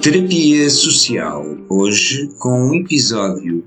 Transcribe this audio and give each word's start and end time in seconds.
Terapia 0.00 0.70
Social, 0.70 1.44
hoje 1.68 2.28
com 2.38 2.68
um 2.68 2.74
episódio 2.76 3.64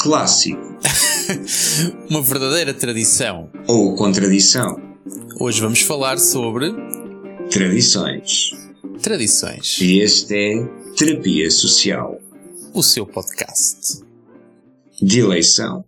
clássico. 0.00 0.78
Uma 2.08 2.22
verdadeira 2.22 2.72
tradição. 2.72 3.50
Ou 3.66 3.96
contradição. 3.96 4.80
Hoje 5.40 5.60
vamos 5.60 5.80
falar 5.80 6.18
sobre. 6.18 6.72
Tradições. 7.50 8.52
Tradições. 9.02 9.80
E 9.80 9.98
este 9.98 10.34
é 10.36 10.64
Terapia 10.96 11.50
Social. 11.50 12.29
O 12.72 12.82
seu 12.84 13.04
podcast. 13.04 14.00
De 15.02 15.20
eleição. 15.20 15.84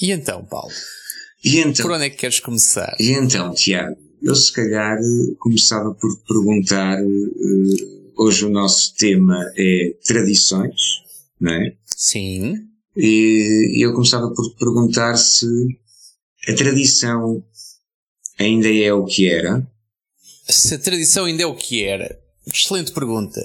E 0.00 0.10
então, 0.10 0.44
Paulo? 0.44 0.72
E 1.44 1.58
então, 1.58 1.84
por 1.84 1.92
onde 1.92 2.06
é 2.06 2.10
que 2.10 2.16
queres 2.16 2.40
começar? 2.40 2.96
E 2.98 3.10
então, 3.10 3.52
Tiago, 3.52 3.96
eu 4.22 4.34
se 4.34 4.50
calhar 4.52 4.98
começava 5.38 5.94
por 5.94 6.10
perguntar. 6.26 7.02
Uh, 7.02 8.12
hoje 8.16 8.46
o 8.46 8.50
nosso 8.50 8.94
tema 8.94 9.44
é 9.56 9.94
tradições, 10.06 11.02
não 11.38 11.52
é? 11.52 11.76
Sim. 11.96 12.66
E 12.96 13.84
eu 13.84 13.92
começava 13.92 14.32
por 14.32 14.54
perguntar 14.56 15.16
se 15.16 15.46
a 16.48 16.54
tradição 16.54 17.44
ainda 18.38 18.68
é 18.72 18.92
o 18.92 19.04
que 19.04 19.28
era. 19.28 19.66
Se 20.48 20.74
a 20.74 20.78
tradição 20.78 21.26
ainda 21.26 21.42
é 21.42 21.46
o 21.46 21.54
que 21.54 21.82
era. 21.84 22.18
Excelente 22.46 22.92
pergunta, 22.92 23.40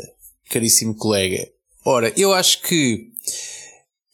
caríssimo 0.49 0.95
colega. 0.95 1.56
Ora, 1.89 2.11
eu 2.17 2.33
acho 2.33 2.63
que 2.63 3.07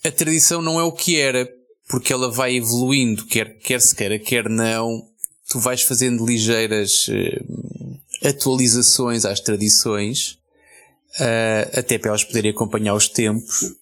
a 0.05 0.12
tradição 0.12 0.62
não 0.62 0.80
é 0.80 0.84
o 0.84 0.91
que 0.91 1.20
era, 1.20 1.50
porque 1.89 2.14
ela 2.14 2.30
vai 2.30 2.56
evoluindo, 2.56 3.25
quer, 3.25 3.58
quer 3.58 3.81
se 3.81 3.95
queira, 3.95 4.20
quer 4.20 4.48
não. 4.48 5.03
Tu 5.50 5.59
vais 5.59 5.81
fazendo 5.81 6.23
ligeiras 6.23 7.08
uh, 7.08 8.30
atualizações 8.30 9.25
às 9.25 9.39
tradições 9.39 10.38
uh, 11.20 11.80
até 11.80 11.98
para 11.98 12.09
elas 12.09 12.23
poderem 12.23 12.52
acompanhar 12.52 12.94
os 12.94 13.08
tempos. 13.08 13.73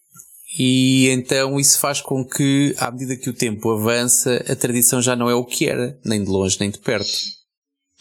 E 0.58 1.10
então 1.10 1.60
isso 1.60 1.78
faz 1.78 2.00
com 2.00 2.24
que, 2.24 2.74
à 2.78 2.90
medida 2.92 3.18
que 3.18 3.30
o 3.30 3.34
tempo 3.34 3.72
avança, 3.72 4.42
a 4.48 4.56
tradição 4.56 5.02
já 5.02 5.18
não 5.18 5.30
é 5.30 5.36
o 5.36 5.44
que 5.44 5.68
era, 5.68 6.00
nem 6.06 6.24
de 6.24 6.30
longe 6.30 6.56
nem 6.62 6.72
de 6.72 6.80
perto. 6.80 7.12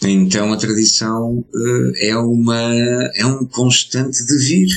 Então 0.05 0.53
a 0.53 0.57
tradição 0.57 1.39
uh, 1.39 1.93
é 1.97 2.17
uma 2.17 2.75
é 3.17 3.27
um 3.27 3.45
constante 3.45 4.25
devir, 4.25 4.69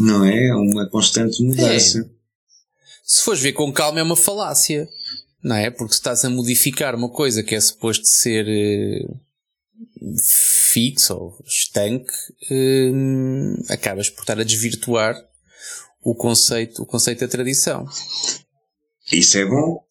não 0.00 0.24
é? 0.24 0.48
É 0.48 0.54
uma 0.54 0.88
constante 0.88 1.42
mudança. 1.42 2.00
É. 2.00 2.20
Se 3.04 3.22
fores 3.22 3.40
ver 3.40 3.52
com 3.52 3.72
calma 3.72 4.00
é 4.00 4.02
uma 4.02 4.16
falácia, 4.16 4.88
não 5.42 5.56
é? 5.56 5.70
Porque 5.70 5.92
se 5.92 6.00
estás 6.00 6.24
a 6.24 6.30
modificar 6.30 6.94
uma 6.94 7.08
coisa 7.08 7.42
que 7.42 7.54
é 7.54 7.60
suposto 7.60 8.06
ser 8.06 8.46
uh, 8.46 9.20
fixo 10.72 11.14
ou 11.14 11.44
estanque, 11.46 12.12
hum, 12.50 13.56
acabas 13.68 14.08
por 14.08 14.22
estar 14.22 14.38
a 14.38 14.44
desvirtuar 14.44 15.16
o 16.02 16.14
conceito, 16.14 16.82
o 16.82 16.86
conceito 16.86 17.20
da 17.20 17.28
tradição. 17.28 17.86
Isso 19.12 19.38
é 19.38 19.44
bom? 19.44 19.84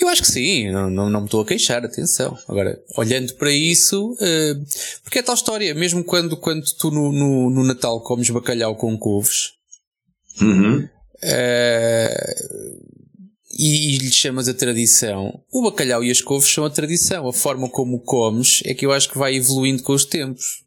Eu 0.00 0.08
acho 0.08 0.22
que 0.22 0.28
sim, 0.28 0.70
não, 0.70 0.88
não, 0.88 1.10
não 1.10 1.20
me 1.20 1.26
estou 1.26 1.40
a 1.40 1.44
queixar, 1.44 1.84
atenção. 1.84 2.38
Agora, 2.48 2.80
olhando 2.96 3.34
para 3.34 3.50
isso, 3.50 4.12
uh, 4.12 4.66
porque 5.02 5.18
é 5.18 5.22
tal 5.22 5.34
história, 5.34 5.74
mesmo 5.74 6.04
quando, 6.04 6.36
quando 6.36 6.64
tu 6.78 6.90
no, 6.90 7.10
no, 7.10 7.50
no 7.50 7.64
Natal 7.64 8.00
comes 8.02 8.30
bacalhau 8.30 8.76
com 8.76 8.96
couves, 8.96 9.54
uhum. 10.40 10.78
uh, 10.78 10.88
e, 13.58 13.94
e 13.94 13.98
lhe 13.98 14.12
chamas 14.12 14.48
a 14.48 14.54
tradição, 14.54 15.42
o 15.52 15.62
bacalhau 15.62 16.04
e 16.04 16.12
as 16.12 16.20
couves 16.20 16.48
são 16.48 16.64
a 16.64 16.70
tradição. 16.70 17.26
A 17.26 17.32
forma 17.32 17.68
como 17.68 17.98
comes 18.00 18.62
é 18.64 18.74
que 18.74 18.86
eu 18.86 18.92
acho 18.92 19.10
que 19.10 19.18
vai 19.18 19.34
evoluindo 19.34 19.82
com 19.82 19.92
os 19.92 20.04
tempos. 20.04 20.62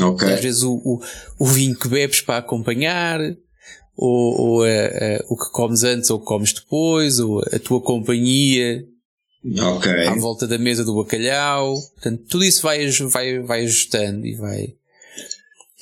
Ok. 0.00 0.26
Às 0.32 0.40
vezes 0.40 0.62
o, 0.62 0.74
o, 0.76 1.02
o 1.38 1.44
vinho 1.44 1.78
que 1.78 1.88
bebes 1.88 2.22
para 2.22 2.38
acompanhar, 2.38 3.20
ou, 3.96 4.40
ou 4.40 4.64
a, 4.64 4.68
a, 4.68 5.24
o 5.28 5.36
que 5.36 5.50
comes 5.52 5.84
antes 5.84 6.10
ou 6.10 6.18
comes 6.18 6.52
depois, 6.52 7.18
ou 7.20 7.40
a 7.40 7.58
tua 7.58 7.80
companhia 7.80 8.86
okay. 9.76 10.06
à 10.06 10.14
volta 10.14 10.46
da 10.46 10.58
mesa 10.58 10.84
do 10.84 10.94
bacalhau. 10.94 11.74
Portanto, 11.94 12.22
tudo 12.28 12.44
isso 12.44 12.62
vai, 12.62 12.90
vai, 12.90 13.38
vai 13.40 13.64
ajustando 13.64 14.26
e 14.26 14.34
vai 14.34 14.74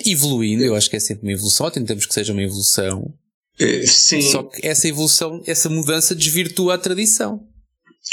evoluindo. 0.06 0.65
Eu 0.65 0.75
acho 0.75 0.88
que 0.88 0.97
é 0.97 1.00
sempre 1.00 1.26
uma 1.26 1.32
evolução, 1.32 1.71
tentamos 1.71 2.06
que 2.06 2.15
seja 2.15 2.32
uma 2.32 2.43
evolução. 2.43 3.12
Eh, 3.59 3.87
sim. 3.87 4.22
Só 4.22 4.42
que 4.42 4.66
essa 4.66 4.88
evolução, 4.88 5.42
essa 5.47 5.69
mudança 5.69 6.15
desvirtua 6.15 6.75
a 6.75 6.78
tradição. 6.78 7.47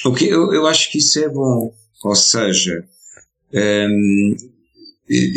O 0.05 0.13
que 0.13 0.25
eu, 0.25 0.53
eu 0.53 0.67
acho 0.67 0.91
que 0.91 0.97
isso 0.97 1.17
é 1.19 1.29
bom. 1.29 1.73
Ou 2.03 2.15
seja, 2.15 2.85
hum, 3.89 4.35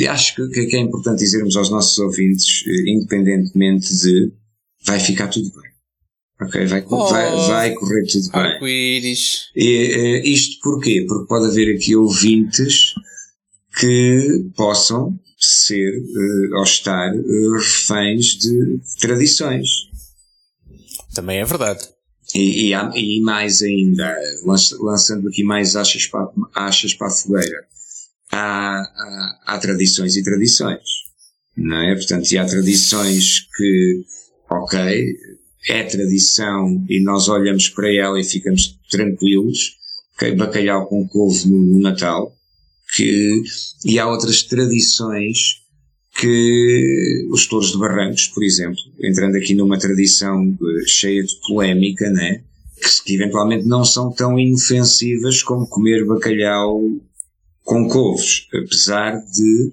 acho 0.09 0.35
que, 0.35 0.67
que 0.67 0.77
é 0.77 0.81
importante 0.81 1.21
dizermos 1.21 1.57
aos 1.57 1.71
nossos 1.71 1.99
ouvintes, 1.99 2.65
eh, 2.67 2.91
independentemente 2.91 3.97
de 3.97 4.33
vai 4.85 5.01
ficar 5.01 5.29
tudo 5.29 5.51
bem. 5.51 5.71
Ok? 6.43 6.67
Vai, 6.67 6.85
oh, 6.89 7.07
vai, 7.09 7.37
vai 7.37 7.75
correr 7.75 8.07
tudo 8.07 8.31
bem. 8.31 8.41
Arco-íris. 8.41 9.51
E, 9.55 10.23
uh, 10.23 10.27
isto 10.27 10.61
porquê? 10.63 11.05
Porque 11.07 11.27
pode 11.27 11.47
haver 11.47 11.75
aqui 11.75 11.95
ouvintes 11.95 12.95
que 13.79 14.47
possam 14.57 15.19
ser 15.39 15.99
uh, 15.99 16.57
ou 16.57 16.65
estar 16.65 17.15
uh, 17.15 17.53
reféns 17.53 18.39
de 18.39 18.81
tradições. 19.01 19.89
Também 21.15 21.41
é 21.41 21.45
verdade. 21.45 21.89
E, 22.35 22.73
e, 22.73 22.75
e 22.75 23.21
mais 23.21 23.61
ainda, 23.61 24.17
lançando 24.79 25.29
aqui 25.29 25.43
mais 25.43 25.75
achas 25.75 26.07
para, 26.07 26.29
achas 26.55 26.95
para 26.95 27.09
a 27.09 27.11
fogueira, 27.11 27.67
há, 28.31 28.79
há, 28.79 29.41
há 29.47 29.59
tradições 29.59 30.17
e 30.17 30.23
tradições, 30.23 30.85
não 31.57 31.77
é? 31.77 31.95
Portanto, 31.97 32.31
e 32.31 32.39
há 32.39 32.47
tradições 32.47 33.49
que, 33.57 34.05
ok, 34.51 34.79
é 35.69 35.83
tradição 35.85 36.85
e 36.89 37.03
nós 37.03 37.29
olhamos 37.29 37.69
para 37.69 37.93
ela 37.93 38.21
e 38.21 38.25
ficamos 38.25 38.79
tranquilos, 38.91 39.77
okay, 40.17 40.35
bacalhau 40.35 40.87
com 40.87 41.07
couve 41.07 41.49
no, 41.49 41.79
Natal, 41.79 42.35
que, 42.95 43.43
e 43.85 43.99
há 43.99 44.09
outras 44.09 44.43
tradições 44.43 45.61
que 46.19 47.29
os 47.31 47.47
touros 47.47 47.73
de 47.73 47.79
barrancos, 47.79 48.27
por 48.29 48.43
exemplo, 48.43 48.81
entrando 49.03 49.37
aqui 49.37 49.55
numa 49.55 49.79
tradição 49.79 50.43
eh, 50.45 50.87
cheia 50.87 51.23
de 51.23 51.35
polémica, 51.47 52.11
né? 52.11 52.43
que 53.05 53.15
eventualmente 53.15 53.67
não 53.67 53.85
são 53.85 54.11
tão 54.11 54.39
inofensivas 54.39 55.43
como 55.43 55.69
comer 55.69 56.05
bacalhau 56.07 56.81
com 57.63 57.89
couves, 57.89 58.49
apesar 58.53 59.21
de 59.21 59.73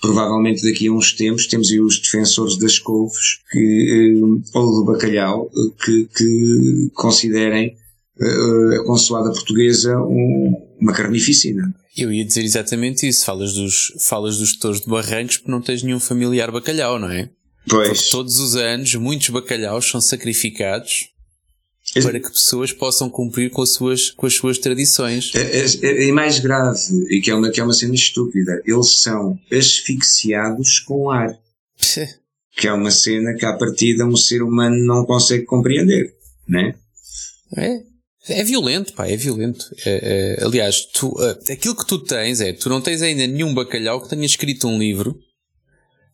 provavelmente 0.00 0.62
daqui 0.62 0.88
a 0.88 0.92
uns 0.92 1.12
tempos 1.12 1.46
temos 1.46 1.70
aí 1.70 1.80
os 1.80 1.98
defensores 1.98 2.56
das 2.56 2.78
couves 2.78 3.40
que, 3.50 4.20
eh, 4.20 4.58
ou 4.58 4.66
do 4.66 4.84
bacalhau 4.84 5.50
eh, 5.50 5.84
que, 5.84 6.08
que 6.16 6.90
considerem 6.94 7.76
a 8.20 8.84
consoada 8.84 9.30
portuguesa 9.30 9.96
um, 10.00 10.52
uma 10.80 10.92
carnificina. 10.92 11.72
Eu 11.96 12.12
ia 12.12 12.24
dizer 12.24 12.42
exatamente 12.42 13.06
isso. 13.06 13.24
Falas 13.24 13.54
dos, 13.54 13.92
falas 14.00 14.38
dos 14.38 14.56
touros 14.56 14.80
de 14.80 14.88
barrancos 14.88 15.36
porque 15.36 15.50
não 15.50 15.60
tens 15.60 15.82
nenhum 15.82 16.00
familiar 16.00 16.50
bacalhau, 16.50 16.98
não 16.98 17.10
é? 17.10 17.30
Pois. 17.68 17.88
Porque 17.88 18.10
todos 18.10 18.38
os 18.38 18.56
anos 18.56 18.94
muitos 18.94 19.28
bacalhaus 19.28 19.88
são 19.88 20.00
sacrificados 20.00 21.10
para 21.94 22.20
que 22.20 22.30
pessoas 22.30 22.72
possam 22.72 23.08
cumprir 23.08 23.50
com 23.50 23.62
as 23.62 23.70
suas, 23.70 24.10
com 24.10 24.26
as 24.26 24.34
suas 24.34 24.58
tradições. 24.58 25.32
É, 25.34 25.64
é, 25.86 26.08
é, 26.08 26.12
mais 26.12 26.38
grave, 26.38 26.80
e 27.10 27.20
que 27.20 27.30
é, 27.30 27.34
uma, 27.34 27.50
que 27.50 27.60
é 27.60 27.64
uma 27.64 27.72
cena 27.72 27.94
estúpida. 27.94 28.62
Eles 28.66 29.00
são 29.00 29.38
asfixiados 29.50 30.80
com 30.80 31.10
ar. 31.10 31.38
que 32.56 32.66
é 32.66 32.72
uma 32.72 32.90
cena 32.90 33.34
que, 33.34 33.46
à 33.46 33.52
partida, 33.52 34.04
um 34.04 34.16
ser 34.16 34.42
humano 34.42 34.76
não 34.84 35.04
consegue 35.04 35.44
compreender, 35.44 36.14
né? 36.46 36.74
É. 37.56 37.88
É 38.28 38.44
violento, 38.44 38.92
pá, 38.92 39.08
é 39.08 39.16
violento. 39.16 39.64
É, 39.86 40.36
é, 40.40 40.44
aliás, 40.44 40.84
tu, 40.92 41.08
uh, 41.08 41.38
aquilo 41.50 41.74
que 41.74 41.86
tu 41.86 41.98
tens 42.00 42.42
é, 42.42 42.52
tu 42.52 42.68
não 42.68 42.80
tens 42.80 43.00
ainda 43.00 43.26
nenhum 43.26 43.54
bacalhau 43.54 44.02
que 44.02 44.08
tenha 44.10 44.26
escrito 44.26 44.68
um 44.68 44.78
livro, 44.78 45.18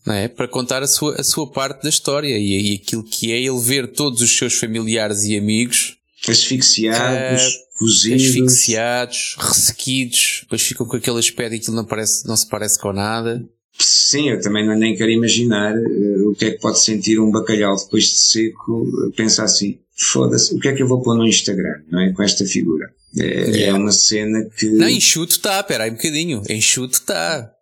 não 0.07 0.15
é? 0.15 0.29
Para 0.29 0.49
contar 0.49 0.83
a 0.83 0.87
sua, 0.87 1.15
a 1.21 1.25
sua 1.25 1.51
parte 1.51 1.83
da 1.83 1.89
história 1.89 2.37
e, 2.39 2.73
e 2.73 2.75
aquilo 2.75 3.03
que 3.03 3.33
é 3.33 3.41
ele 3.41 3.61
ver 3.61 3.93
todos 3.93 4.21
os 4.21 4.37
seus 4.37 4.55
familiares 4.55 5.25
e 5.25 5.37
amigos 5.37 5.97
asfixiados, 6.29 7.47
uh, 7.47 7.79
cozidos, 7.79 8.25
asfixiados, 8.25 9.37
ressequidos, 9.39 10.41
depois 10.43 10.63
ficam 10.63 10.87
com 10.87 10.97
aquele 10.97 11.19
aspecto 11.19 11.55
e 11.55 11.59
aquilo 11.59 11.77
não, 11.77 11.85
parece, 11.85 12.27
não 12.27 12.37
se 12.37 12.49
parece 12.49 12.79
com 12.79 12.93
nada. 12.93 13.45
Sim, 13.79 14.31
eu 14.31 14.41
também 14.41 14.67
nem 14.79 14.97
quero 14.97 15.11
imaginar 15.11 15.75
uh, 15.75 16.31
o 16.31 16.35
que 16.35 16.47
é 16.47 16.51
que 16.53 16.61
pode 16.61 16.81
sentir 16.81 17.19
um 17.19 17.31
bacalhau 17.31 17.77
depois 17.77 18.05
de 18.05 18.19
seco, 18.19 18.87
pensar 19.17 19.45
assim, 19.45 19.79
foda-se, 19.97 20.55
o 20.55 20.59
que 20.59 20.69
é 20.69 20.73
que 20.73 20.83
eu 20.83 20.89
vou 20.89 21.03
pôr 21.03 21.17
no 21.17 21.27
Instagram, 21.27 21.83
não 21.91 22.01
é? 22.01 22.13
Com 22.13 22.23
esta 22.23 22.45
figura. 22.45 22.93
É, 23.17 23.25
yeah. 23.25 23.67
é 23.67 23.75
uma 23.75 23.93
cena 23.93 24.45
que. 24.57 24.67
Não, 24.67 24.89
enxuto 24.89 25.33
está, 25.33 25.63
pera 25.63 25.85
aí 25.85 25.91
um 25.91 25.95
bocadinho. 25.95 26.43
Enxuto 26.49 26.95
está. 26.95 27.54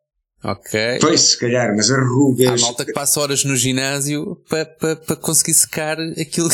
Ok. 0.44 0.98
Pois, 1.00 1.20
se 1.20 1.38
calhar, 1.38 1.72
mas 1.76 1.88
as 1.88 2.04
rugas. 2.04 2.60
Há 2.60 2.66
malta 2.66 2.84
que 2.84 2.92
passa 2.92 3.20
horas 3.20 3.44
no 3.44 3.56
ginásio 3.56 4.36
para 4.48 4.66
pa, 4.66 4.96
pa 4.96 5.14
conseguir 5.14 5.54
secar 5.54 5.96
aquilo 6.20 6.48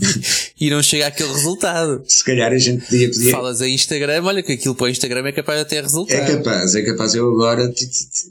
e 0.58 0.70
não 0.70 0.82
chega 0.82 1.08
àquele 1.08 1.32
resultado. 1.34 2.02
Se 2.06 2.24
calhar 2.24 2.50
a 2.50 2.56
gente 2.56 2.86
podia 2.86 3.10
pedir. 3.10 3.30
Falas 3.30 3.60
em 3.60 3.74
Instagram, 3.74 4.24
olha 4.24 4.42
que 4.42 4.52
aquilo 4.52 4.74
para 4.74 4.86
o 4.86 4.88
Instagram 4.88 5.28
é 5.28 5.32
capaz 5.32 5.58
de 5.58 5.68
ter 5.68 5.82
resultado. 5.82 6.18
É 6.18 6.36
capaz, 6.36 6.74
é 6.74 6.82
capaz. 6.82 7.14
Eu 7.14 7.30
agora, 7.30 7.70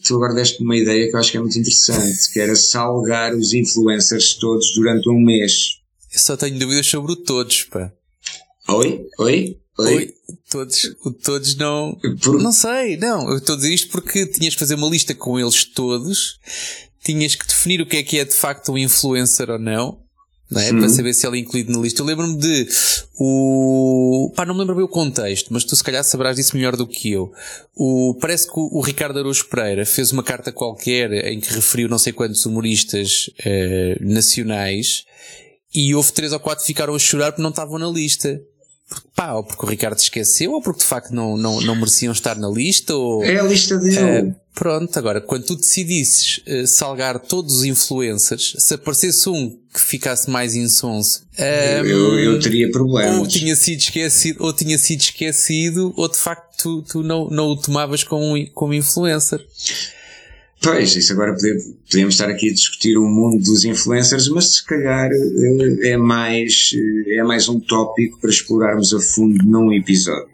tu 0.04 0.16
agora 0.16 0.34
deste-me 0.34 0.66
uma 0.66 0.78
ideia 0.78 1.08
que 1.08 1.16
eu 1.16 1.20
acho 1.20 1.32
que 1.32 1.38
é 1.38 1.42
muito 1.42 1.60
interessante, 1.60 2.32
que 2.34 2.40
era 2.40 2.56
salgar 2.56 3.36
os 3.36 3.54
influencers 3.54 4.34
todos 4.34 4.74
durante 4.74 5.08
um 5.08 5.20
mês. 5.20 5.82
Eu 6.12 6.20
só 6.20 6.36
tenho 6.36 6.58
dúvidas 6.58 6.88
sobre 6.88 7.12
o 7.12 7.16
todos, 7.16 7.64
pá. 7.64 7.92
Oi? 8.70 9.06
Oi? 9.20 9.58
Oi? 9.78 9.96
Oi? 9.96 10.14
Todos, 10.50 10.96
todos 11.24 11.56
não. 11.56 11.98
Por... 12.22 12.42
Não 12.42 12.52
sei, 12.52 12.98
não. 12.98 13.30
Eu 13.30 13.38
estou 13.38 13.56
a 13.56 13.58
dizer 13.58 13.74
isto 13.74 13.90
porque 13.90 14.26
tinhas 14.26 14.54
que 14.54 14.60
fazer 14.60 14.76
uma 14.76 14.90
lista 14.90 15.14
com 15.14 15.40
eles 15.40 15.66
todos, 15.66 16.40
tinhas 17.04 17.36
que 17.36 17.46
definir 17.46 17.82
o 17.82 17.86
que 17.86 17.98
é 17.98 18.04
que 18.04 18.20
é 18.20 18.26
de 18.26 18.34
facto 18.34 18.72
um 18.72 18.78
influencer 18.78 19.50
ou 19.50 19.60
não. 19.60 20.06
Não 20.50 20.62
é? 20.62 20.70
Para 20.72 20.90
saber 20.90 21.14
se 21.14 21.26
ele 21.26 21.38
é 21.38 21.42
incluído 21.42 21.72
na 21.72 21.80
lista. 21.80 22.02
Eu 22.02 22.06
lembro-me 22.06 22.38
de 22.38 22.68
o. 23.18 24.32
Pá, 24.36 24.46
não 24.46 24.54
me 24.54 24.60
lembro 24.60 24.76
bem 24.76 24.86
o 24.86 24.88
contexto, 24.88 25.52
mas 25.52 25.64
tu 25.64 25.76
se 25.76 25.84
calhar 25.84 26.04
saberás 26.04 26.36
disso 26.36 26.56
melhor 26.56 26.78
do 26.78 26.86
que 26.86 27.12
eu. 27.12 27.32
O... 27.76 28.16
Parece 28.22 28.46
que 28.46 28.54
o, 28.56 28.80
Ricardo 28.80 29.18
Araújo 29.18 29.46
Pereira 29.46 29.86
fez 29.88 30.12
uma 30.12 30.22
carta 30.22 30.52
qualquer 30.52 31.12
em 31.32 31.40
que 31.40 31.52
referiu 31.52 31.90
não 31.90 31.98
sei 31.98 32.14
quantos 32.14 32.46
humoristas 32.46 33.30
eh, 33.44 33.98
nacionais 34.00 35.06
e 35.74 35.96
houve 35.96 36.14
três 36.14 36.32
ou 36.32 36.40
quatro 36.40 36.62
que 36.62 36.68
ficaram 36.68 36.94
a 36.94 37.00
chorar 37.00 37.32
porque 37.32 37.42
não 37.42 37.50
estavam 37.50 37.80
na 37.80 37.90
lista. 37.90 38.40
Pá, 39.16 39.34
ou 39.34 39.44
porque 39.44 39.66
o 39.66 39.70
Ricardo 39.70 39.98
esqueceu, 39.98 40.52
ou 40.52 40.62
porque 40.62 40.82
de 40.82 40.86
facto 40.86 41.12
não, 41.12 41.36
não, 41.36 41.60
não 41.62 41.76
mereciam 41.76 42.12
estar 42.12 42.36
na 42.38 42.48
lista, 42.48 42.94
ou... 42.96 43.24
É 43.24 43.40
a 43.40 43.44
lista 43.44 43.78
dele. 43.80 44.30
Uh, 44.30 44.36
pronto, 44.54 45.00
agora, 45.00 45.20
quando 45.20 45.46
tu 45.46 45.56
decidisses 45.56 46.40
uh, 46.46 46.68
salgar 46.68 47.20
todos 47.20 47.58
os 47.58 47.64
influencers, 47.64 48.56
se 48.60 48.74
aparecesse 48.76 49.28
um 49.28 49.58
que 49.74 49.82
ficasse 49.82 50.30
mais 50.30 50.54
insonso, 50.54 51.24
um, 51.40 51.86
eu, 51.86 52.20
eu 52.20 52.40
teria 52.40 52.70
problemas. 52.70 53.20
Ou 53.20 53.28
tinha 53.28 53.56
sido 53.56 53.80
esquecido, 53.80 54.44
ou 54.44 54.54
tinha 54.54 54.78
sido 54.78 55.02
esquecido, 55.02 55.92
ou 55.98 56.08
de 56.08 56.18
facto 56.18 56.56
tu, 56.58 56.82
tu 56.84 57.04
não, 57.04 57.28
não 57.30 57.48
o 57.48 57.56
tomavas 57.58 58.04
como, 58.04 58.36
como 58.52 58.74
influencer. 58.74 59.44
Pois, 60.66 60.96
isso 60.96 61.14
agora 61.14 61.36
podemos 61.36 62.16
estar 62.16 62.28
aqui 62.28 62.50
a 62.50 62.54
discutir 62.54 62.98
o 62.98 63.08
mundo 63.08 63.44
dos 63.44 63.64
influencers, 63.66 64.28
mas 64.30 64.56
se 64.56 64.66
calhar 64.66 65.12
eh, 65.12 65.90
é 65.90 65.98
mais, 65.98 66.72
eh, 66.74 67.18
é 67.18 67.24
mais 67.24 67.48
um 67.48 67.60
tópico 67.60 68.20
para 68.20 68.32
explorarmos 68.32 68.92
a 68.94 69.00
fundo 69.00 69.46
num 69.46 69.72
episódio. 69.72 70.34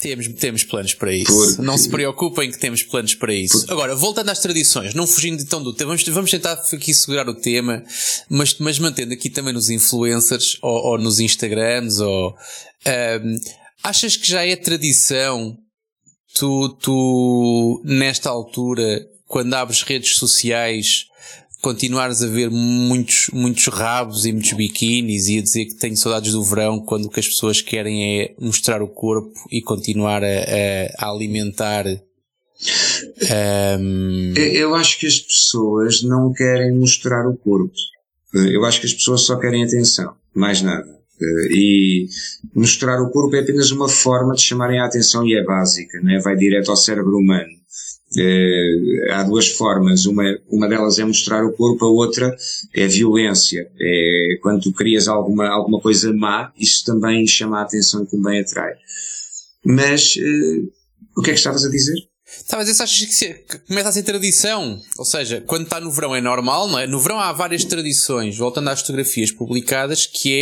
Temos, 0.00 0.26
temos 0.28 0.64
planos 0.64 0.94
para 0.94 1.12
isso. 1.12 1.32
Porque... 1.32 1.62
Não 1.62 1.78
se 1.78 1.88
preocupem 1.88 2.50
que 2.50 2.58
temos 2.58 2.82
planos 2.82 3.14
para 3.14 3.32
isso. 3.32 3.58
Porque... 3.58 3.72
Agora, 3.72 3.94
voltando 3.94 4.30
às 4.30 4.40
tradições, 4.40 4.94
não 4.94 5.06
fugindo 5.06 5.42
então 5.42 5.62
do 5.62 5.72
tema, 5.72 5.94
vamos, 5.94 6.08
vamos 6.08 6.30
tentar 6.30 6.54
aqui 6.72 6.92
segurar 6.92 7.28
o 7.28 7.34
tema, 7.34 7.84
mas, 8.28 8.58
mas 8.58 8.78
mantendo 8.78 9.12
aqui 9.12 9.30
também 9.30 9.52
nos 9.52 9.68
influencers, 9.68 10.58
ou, 10.62 10.92
ou 10.92 10.98
nos 10.98 11.20
Instagrams, 11.20 12.00
ou, 12.00 12.30
um, 12.30 13.40
achas 13.82 14.16
que 14.16 14.26
já 14.26 14.44
é 14.44 14.56
tradição 14.56 15.56
tu, 16.34 16.70
tu, 16.80 17.82
nesta 17.84 18.30
altura, 18.30 19.06
quando 19.34 19.52
abres 19.54 19.82
redes 19.82 20.16
sociais, 20.16 21.06
continuares 21.60 22.22
a 22.22 22.28
ver 22.28 22.52
muitos, 22.52 23.30
muitos 23.32 23.66
rabos 23.66 24.24
e 24.24 24.32
muitos 24.32 24.52
biquínis 24.52 25.26
e 25.26 25.38
a 25.38 25.42
dizer 25.42 25.64
que 25.64 25.74
tenho 25.74 25.96
saudades 25.96 26.30
do 26.30 26.44
verão 26.44 26.78
quando 26.78 27.06
o 27.06 27.10
que 27.10 27.18
as 27.18 27.26
pessoas 27.26 27.60
querem 27.60 28.20
é 28.20 28.34
mostrar 28.38 28.80
o 28.80 28.86
corpo 28.86 29.34
e 29.50 29.60
continuar 29.60 30.22
a, 30.22 30.28
a, 31.00 31.10
alimentar. 31.10 31.84
Um... 33.80 34.34
Eu 34.36 34.72
acho 34.76 35.00
que 35.00 35.06
as 35.08 35.18
pessoas 35.18 36.04
não 36.04 36.32
querem 36.32 36.72
mostrar 36.72 37.28
o 37.28 37.36
corpo. 37.36 37.74
Eu 38.32 38.64
acho 38.64 38.78
que 38.78 38.86
as 38.86 38.94
pessoas 38.94 39.22
só 39.22 39.34
querem 39.34 39.64
atenção, 39.64 40.14
mais 40.32 40.62
nada. 40.62 40.96
E 41.50 42.06
mostrar 42.54 43.02
o 43.02 43.10
corpo 43.10 43.34
é 43.34 43.40
apenas 43.40 43.72
uma 43.72 43.88
forma 43.88 44.32
de 44.34 44.42
chamarem 44.42 44.78
a 44.78 44.86
atenção 44.86 45.26
e 45.26 45.34
é 45.34 45.42
básica, 45.42 46.00
né? 46.02 46.20
vai 46.22 46.36
direto 46.36 46.70
ao 46.70 46.76
cérebro 46.76 47.18
humano. 47.18 47.64
Uh, 48.16 49.12
há 49.12 49.22
duas 49.24 49.48
formas. 49.48 50.06
Uma, 50.06 50.38
uma 50.48 50.68
delas 50.68 50.98
é 50.98 51.04
mostrar 51.04 51.44
o 51.44 51.52
corpo, 51.52 51.84
a 51.84 51.90
outra 51.90 52.34
é 52.72 52.86
violência. 52.86 53.70
É 53.80 54.38
quando 54.40 54.62
tu 54.62 54.72
crias 54.72 55.08
alguma, 55.08 55.48
alguma 55.48 55.80
coisa 55.80 56.12
má, 56.12 56.52
isso 56.58 56.84
também 56.84 57.26
chama 57.26 57.58
a 57.58 57.62
atenção 57.62 58.04
e 58.04 58.06
também 58.06 58.40
atrai. 58.40 58.72
Mas, 59.64 60.16
uh, 60.16 60.72
o 61.16 61.22
que 61.22 61.30
é 61.30 61.32
que 61.32 61.38
estavas 61.38 61.64
a 61.64 61.70
dizer? 61.70 61.96
Estava 62.26 62.62
a 62.62 62.64
dizer, 62.64 62.82
achas 62.82 62.98
que 63.06 63.58
começa 63.68 63.88
a 63.88 63.92
ser 63.92 64.02
tradição? 64.02 64.80
Ou 64.98 65.04
seja, 65.04 65.40
quando 65.46 65.64
está 65.64 65.80
no 65.80 65.90
verão 65.90 66.14
é 66.14 66.20
normal, 66.20 66.68
não 66.68 66.78
é? 66.78 66.86
No 66.86 66.98
verão 66.98 67.18
há 67.18 67.32
várias 67.32 67.64
tradições, 67.64 68.36
voltando 68.36 68.68
às 68.68 68.80
fotografias 68.80 69.30
publicadas, 69.30 70.06
que 70.06 70.34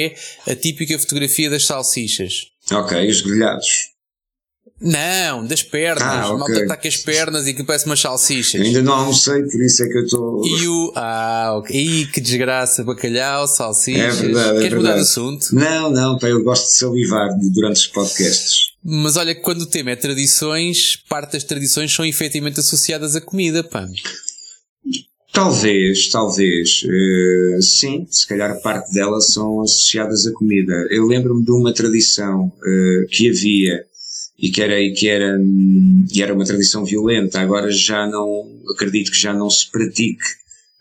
é 0.46 0.50
a 0.50 0.56
típica 0.56 0.98
fotografia 0.98 1.50
das 1.50 1.66
salsichas. 1.66 2.46
Ok, 2.70 3.08
os 3.08 3.20
grelhados. 3.20 3.91
Não, 4.82 5.46
das 5.46 5.62
pernas. 5.62 6.02
Ah, 6.02 6.26
okay. 6.26 6.38
Malta 6.38 6.60
está 6.60 6.76
com 6.76 6.88
as 6.88 6.96
pernas 6.96 7.46
e 7.46 7.54
que 7.54 7.62
parece 7.62 7.86
umas 7.86 8.00
salsichas. 8.00 8.60
Eu 8.60 8.66
ainda 8.66 8.82
não 8.82 8.94
almocei, 8.94 9.42
por 9.44 9.62
isso 9.62 9.84
é 9.84 9.88
que 9.88 9.96
eu 9.96 10.04
estou. 10.04 10.42
E 10.44 10.66
o. 10.66 10.92
Ah, 10.96 11.54
ok. 11.56 11.80
Ih, 11.80 12.06
que 12.06 12.20
desgraça, 12.20 12.82
bacalhau, 12.82 13.46
salsichas. 13.46 14.18
É 14.18 14.22
verdade. 14.22 14.56
É 14.56 14.60
Queres 14.60 14.72
é 14.72 14.76
mudar 14.76 14.94
de 14.94 15.00
assunto? 15.00 15.54
Não, 15.54 15.90
não, 15.90 16.18
eu 16.22 16.42
gosto 16.42 16.66
de 16.66 16.72
salivar 16.72 17.28
durante 17.54 17.76
os 17.76 17.86
podcasts. 17.86 18.72
Mas 18.84 19.16
olha 19.16 19.34
que 19.34 19.40
quando 19.40 19.62
o 19.62 19.66
tema 19.66 19.92
é 19.92 19.96
tradições, 19.96 20.96
parte 21.08 21.34
das 21.34 21.44
tradições 21.44 21.94
são 21.94 22.04
efetivamente 22.04 22.58
associadas 22.58 23.14
à 23.14 23.20
comida, 23.20 23.62
pá. 23.62 23.86
Talvez, 25.32 26.08
talvez. 26.08 26.82
Uh, 26.82 27.62
sim, 27.62 28.06
se 28.10 28.26
calhar 28.26 28.60
parte 28.60 28.92
delas 28.92 29.32
são 29.32 29.62
associadas 29.62 30.26
à 30.26 30.32
comida. 30.32 30.74
Eu 30.90 31.06
lembro-me 31.06 31.44
de 31.44 31.52
uma 31.52 31.72
tradição 31.72 32.46
uh, 32.46 33.06
que 33.08 33.30
havia 33.30 33.86
e 34.42 34.50
que 34.50 34.60
era, 34.60 34.76
que 34.92 35.08
era, 35.08 35.38
e 36.12 36.20
era 36.20 36.34
uma 36.34 36.44
tradição 36.44 36.84
violenta, 36.84 37.40
agora 37.40 37.70
já 37.70 38.08
não, 38.08 38.60
acredito 38.74 39.12
que 39.12 39.18
já 39.18 39.32
não 39.32 39.48
se 39.48 39.70
pratique 39.70 40.24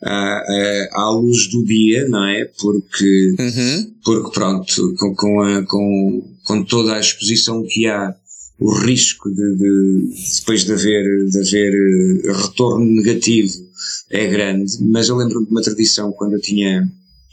à, 0.03 0.11
à, 0.11 0.89
à 0.93 1.09
luz 1.11 1.47
do 1.47 1.63
dia, 1.63 2.09
não 2.09 2.25
é? 2.25 2.45
Porque, 2.59 3.35
uhum. 3.39 3.93
porque 4.03 4.31
pronto, 4.33 4.95
com, 4.97 5.15
com, 5.15 5.41
a, 5.41 5.63
com, 5.67 6.35
com 6.43 6.63
toda 6.63 6.95
a 6.95 6.99
exposição 6.99 7.63
que 7.63 7.85
há, 7.85 8.15
o 8.59 8.71
risco 8.75 9.29
de, 9.29 9.55
de, 9.55 10.09
depois 10.39 10.63
de 10.63 10.71
haver, 10.71 11.25
de 11.29 11.39
haver 11.39 11.73
eh, 11.73 12.31
retorno 12.31 12.85
negativo 12.85 13.53
é 14.11 14.27
grande, 14.27 14.71
mas 14.81 15.09
eu 15.09 15.15
lembro-me 15.15 15.47
de 15.47 15.51
uma 15.51 15.63
tradição 15.63 16.11
quando 16.11 16.33
eu 16.33 16.39
tinha, 16.39 16.87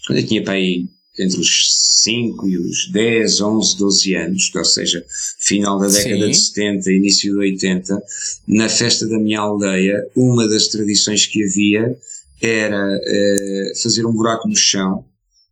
quando 0.06 0.20
eu 0.20 0.26
tinha 0.26 0.42
para 0.42 0.54
aí 0.54 0.88
entre 1.18 1.38
os 1.38 1.87
5 2.08 2.48
e 2.48 2.56
os 2.56 2.90
10, 2.90 3.40
11, 3.42 3.76
12 3.76 4.14
anos, 4.14 4.54
ou 4.54 4.64
seja, 4.64 5.04
final 5.38 5.78
da 5.78 5.88
década 5.88 6.24
Sim. 6.24 6.30
de 6.30 6.34
70, 6.34 6.92
início 6.92 7.32
de 7.32 7.38
80, 7.38 8.02
na 8.46 8.68
festa 8.68 9.06
da 9.06 9.18
minha 9.18 9.40
aldeia, 9.40 10.08
uma 10.16 10.48
das 10.48 10.68
tradições 10.68 11.26
que 11.26 11.44
havia 11.44 11.98
era 12.40 12.98
eh, 13.04 13.72
fazer 13.82 14.06
um 14.06 14.12
buraco 14.12 14.48
no 14.48 14.56
chão, 14.56 15.04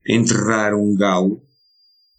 enterrar 0.09 0.75
um 0.75 0.97
galo, 0.97 1.43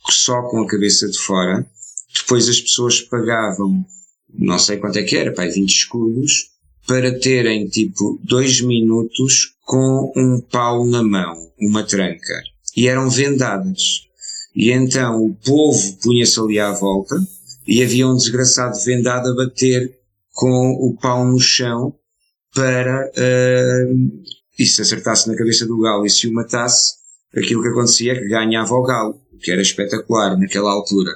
só 0.07 0.43
com 0.43 0.61
a 0.61 0.67
cabeça 0.67 1.09
de 1.09 1.17
fora, 1.17 1.65
depois 2.13 2.47
as 2.47 2.61
pessoas 2.61 3.01
pagavam, 3.01 3.83
não 4.31 4.59
sei 4.59 4.77
quanto 4.77 4.99
é 4.99 5.03
que 5.03 5.17
era, 5.17 5.33
pai, 5.33 5.49
20 5.49 5.69
escudos, 5.69 6.51
para 6.85 7.17
terem 7.19 7.67
tipo 7.67 8.19
dois 8.23 8.61
minutos 8.61 9.55
com 9.65 10.13
um 10.15 10.39
pau 10.39 10.85
na 10.85 11.01
mão, 11.01 11.51
uma 11.59 11.83
tranca 11.83 12.35
e 12.75 12.87
eram 12.87 13.09
vendadas. 13.09 14.06
E 14.57 14.71
então 14.71 15.23
o 15.23 15.35
povo 15.35 15.97
punha-se 16.01 16.39
ali 16.39 16.59
à 16.59 16.71
volta 16.71 17.15
e 17.67 17.83
havia 17.83 18.07
um 18.07 18.15
desgraçado 18.15 18.75
vendado 18.83 19.29
a 19.29 19.35
bater 19.35 19.95
com 20.33 20.71
o 20.81 20.97
pau 20.99 21.23
no 21.23 21.39
chão 21.39 21.93
para, 22.55 23.05
uh, 23.05 24.23
e 24.57 24.65
se 24.65 24.81
acertasse 24.81 25.27
na 25.27 25.37
cabeça 25.37 25.63
do 25.67 25.79
galo 25.79 26.07
e 26.07 26.09
se 26.09 26.27
o 26.27 26.33
matasse, 26.33 26.95
aquilo 27.35 27.61
que 27.61 27.67
acontecia 27.67 28.13
é 28.13 28.15
que 28.15 28.27
ganhava 28.27 28.73
o 28.73 28.81
galo, 28.81 29.21
o 29.31 29.37
que 29.37 29.51
era 29.51 29.61
espetacular 29.61 30.35
naquela 30.39 30.71
altura. 30.71 31.11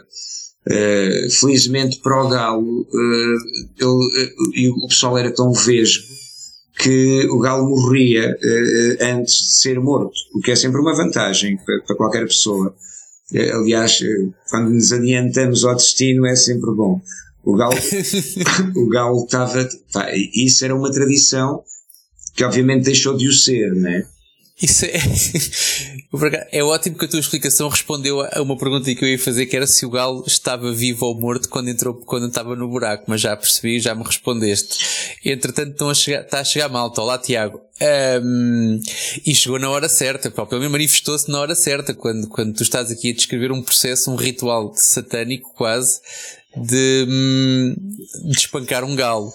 Uh, 0.68 1.32
felizmente 1.32 2.00
para 2.00 2.24
o 2.24 2.30
galo, 2.30 2.82
uh, 2.82 4.54
ele, 4.54 4.70
o 4.70 4.88
pessoal 4.88 5.18
era 5.18 5.34
tão 5.34 5.52
vesgo 5.52 6.06
que 6.78 7.28
o 7.32 7.40
galo 7.40 7.68
morria 7.68 8.36
antes 9.02 9.34
de 9.34 9.52
ser 9.54 9.80
morto, 9.80 10.14
o 10.34 10.40
que 10.40 10.52
é 10.52 10.56
sempre 10.56 10.80
uma 10.80 10.96
vantagem 10.96 11.58
para, 11.58 11.82
para 11.82 11.96
qualquer 11.96 12.26
pessoa. 12.28 12.76
Uh, 13.32 13.56
aliás, 13.56 14.00
uh, 14.02 14.34
quando 14.50 14.72
nos 14.72 14.92
adiantamos 14.92 15.64
ao 15.64 15.76
destino 15.76 16.26
é 16.26 16.36
sempre 16.36 16.74
bom. 16.76 17.02
O 17.44 17.56
galo, 17.56 17.76
o 18.76 18.88
galo 18.88 19.24
estava, 19.24 19.68
isso 20.34 20.64
era 20.64 20.76
uma 20.76 20.92
tradição 20.92 21.64
que 22.36 22.44
obviamente 22.44 22.86
deixou 22.86 23.18
de 23.18 23.28
o 23.28 23.34
ser, 23.34 23.74
né? 23.74 24.06
Isso 24.62 24.86
é. 24.86 25.00
é 26.60 26.64
ótimo 26.64 26.98
que 26.98 27.06
a 27.06 27.08
tua 27.08 27.20
explicação 27.20 27.68
respondeu 27.68 28.22
a 28.22 28.42
uma 28.42 28.56
pergunta 28.56 28.94
que 28.94 29.04
eu 29.04 29.10
ia 29.10 29.18
fazer, 29.18 29.48
que 29.48 29.56
era 29.56 29.66
se 29.66 29.86
o 29.86 29.90
galo 29.90 30.24
estava 30.28 30.72
vivo 30.72 31.08
ou 31.08 31.20
morto 31.20 31.50
quando 31.50 31.70
entrou, 31.70 31.96
quando 31.96 32.28
estava 32.28 32.56
no 32.56 32.68
buraco, 32.68 33.06
mas 33.08 33.22
já 33.22 33.36
percebi, 33.36 33.80
já 33.80 33.96
me 33.96 34.04
respondeste. 34.04 35.18
Entretanto, 35.26 35.72
estão 35.72 35.90
a 35.90 35.96
chegar, 35.96 36.22
está 36.22 36.40
a 36.40 36.44
chegar 36.44 36.70
malta. 36.70 37.02
Olá, 37.02 37.18
Tiago. 37.18 37.60
Um, 38.24 38.80
e 39.26 39.34
chegou 39.34 39.58
na 39.58 39.70
hora 39.70 39.90
certa, 39.90 40.30
pelo 40.30 40.48
menos 40.52 40.72
manifestou-se 40.72 41.30
na 41.32 41.40
hora 41.40 41.56
certa, 41.56 41.96
quando, 41.96 42.28
quando 42.28 42.54
tu 42.54 42.62
estás 42.62 42.92
aqui 42.92 43.10
a 43.10 43.16
descrever 43.16 43.52
um 43.52 43.64
processo, 43.64 44.12
um 44.12 44.16
ritual 44.16 44.72
satânico 44.76 45.52
quase, 45.56 46.00
de, 46.56 47.06
hum, 47.10 47.76
de 48.26 48.38
espancar 48.38 48.84
um 48.84 48.96
galo. 48.96 49.34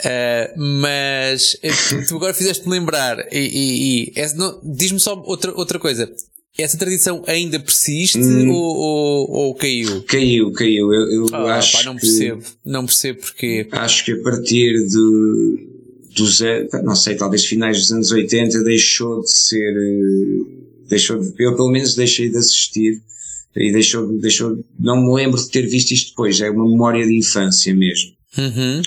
Uh, 0.00 0.56
mas 0.56 1.56
eh, 1.60 1.72
tu 2.08 2.16
agora 2.16 2.32
fizeste-me 2.32 2.70
lembrar 2.70 3.18
e, 3.32 3.38
e, 3.38 4.02
e 4.04 4.76
diz-me 4.76 5.00
só 5.00 5.20
outra, 5.26 5.52
outra 5.56 5.78
coisa. 5.78 6.08
Essa 6.56 6.78
tradição 6.78 7.22
ainda 7.26 7.58
persiste 7.58 8.18
hum. 8.18 8.50
ou, 8.50 8.76
ou, 8.76 9.30
ou, 9.30 9.54
caiu? 9.54 10.02
Caiu, 10.02 10.52
caiu. 10.52 10.92
Eu, 10.92 11.10
eu 11.10 11.26
oh, 11.32 11.46
acho 11.46 11.78
pá, 11.78 11.84
não 11.84 11.96
percebo. 11.96 12.42
não 12.64 12.86
percebo 12.86 13.20
porque. 13.20 13.68
Acho 13.72 14.04
que 14.04 14.12
a 14.12 14.22
partir 14.22 14.72
de, 14.86 15.68
dos, 16.16 16.40
não 16.84 16.96
sei, 16.96 17.16
talvez 17.16 17.44
finais 17.44 17.78
dos 17.78 17.92
anos 17.92 18.10
80 18.10 18.62
deixou 18.64 19.22
de 19.22 19.30
ser, 19.30 19.72
eh, 19.72 20.44
deixou 20.88 21.18
de, 21.18 21.32
eu 21.38 21.54
pelo 21.54 21.70
menos 21.70 21.94
deixei 21.94 22.28
de 22.28 22.36
assistir 22.36 23.00
e 23.56 23.72
deixou, 23.72 24.06
deixou, 24.18 24.58
não 24.78 25.00
me 25.00 25.14
lembro 25.14 25.40
de 25.40 25.48
ter 25.48 25.66
visto 25.66 25.92
isto 25.92 26.10
depois, 26.10 26.40
é 26.40 26.50
uma 26.50 26.68
memória 26.68 27.06
de 27.06 27.16
infância 27.16 27.74
mesmo. 27.74 28.12
Uhum. 28.36 28.82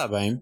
Está 0.00 0.08
bem. 0.08 0.40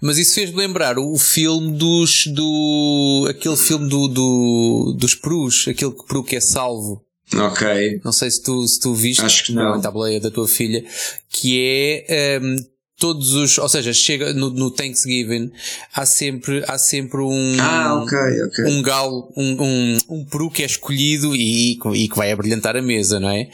Mas 0.00 0.18
isso 0.18 0.34
fez-me 0.34 0.56
lembrar 0.56 0.98
o 0.98 1.16
filme 1.16 1.78
dos. 1.78 2.26
do. 2.26 3.28
aquele 3.30 3.56
filme 3.56 3.88
do, 3.88 4.08
do 4.08 4.96
dos 4.98 5.14
Perus, 5.14 5.68
aquele 5.68 5.92
Peru 6.08 6.24
que 6.24 6.34
é 6.34 6.40
salvo. 6.40 7.04
Ok. 7.32 8.00
Não 8.04 8.10
sei 8.10 8.32
se 8.32 8.42
tu, 8.42 8.66
se 8.66 8.80
tu 8.80 8.92
viste. 8.94 9.24
Acho 9.24 9.44
que 9.44 9.52
não. 9.52 9.74
A 9.74 9.90
boleia 9.92 10.18
da 10.18 10.28
tua 10.28 10.48
filha. 10.48 10.84
Que 11.30 12.04
é. 12.08 12.40
Um, 12.42 12.56
todos 12.98 13.34
os, 13.34 13.58
ou 13.58 13.68
seja, 13.68 13.92
chega 13.92 14.32
no, 14.32 14.50
no, 14.50 14.72
Thanksgiving, 14.72 15.52
há 15.94 16.04
sempre, 16.04 16.64
há 16.66 16.78
sempre 16.78 17.20
um, 17.20 17.56
ah, 17.60 18.02
okay, 18.02 18.42
okay. 18.42 18.64
um 18.64 18.82
galo, 18.82 19.30
um, 19.36 19.62
um, 19.62 19.98
um 20.08 20.24
peru 20.24 20.50
que 20.50 20.62
é 20.62 20.66
escolhido 20.66 21.36
e, 21.36 21.78
e 21.94 22.08
que 22.08 22.16
vai 22.16 22.32
abrilhantar 22.32 22.74
a 22.74 22.82
mesa, 22.82 23.20
não 23.20 23.28
é? 23.28 23.50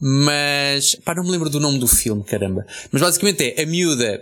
Mas, 0.00 0.94
pá, 0.96 1.14
não 1.14 1.24
me 1.24 1.30
lembro 1.30 1.50
do 1.50 1.60
nome 1.60 1.78
do 1.78 1.86
filme, 1.86 2.24
caramba. 2.24 2.66
Mas 2.90 3.02
basicamente 3.02 3.54
é, 3.56 3.62
a 3.62 3.66
miúda 3.66 4.18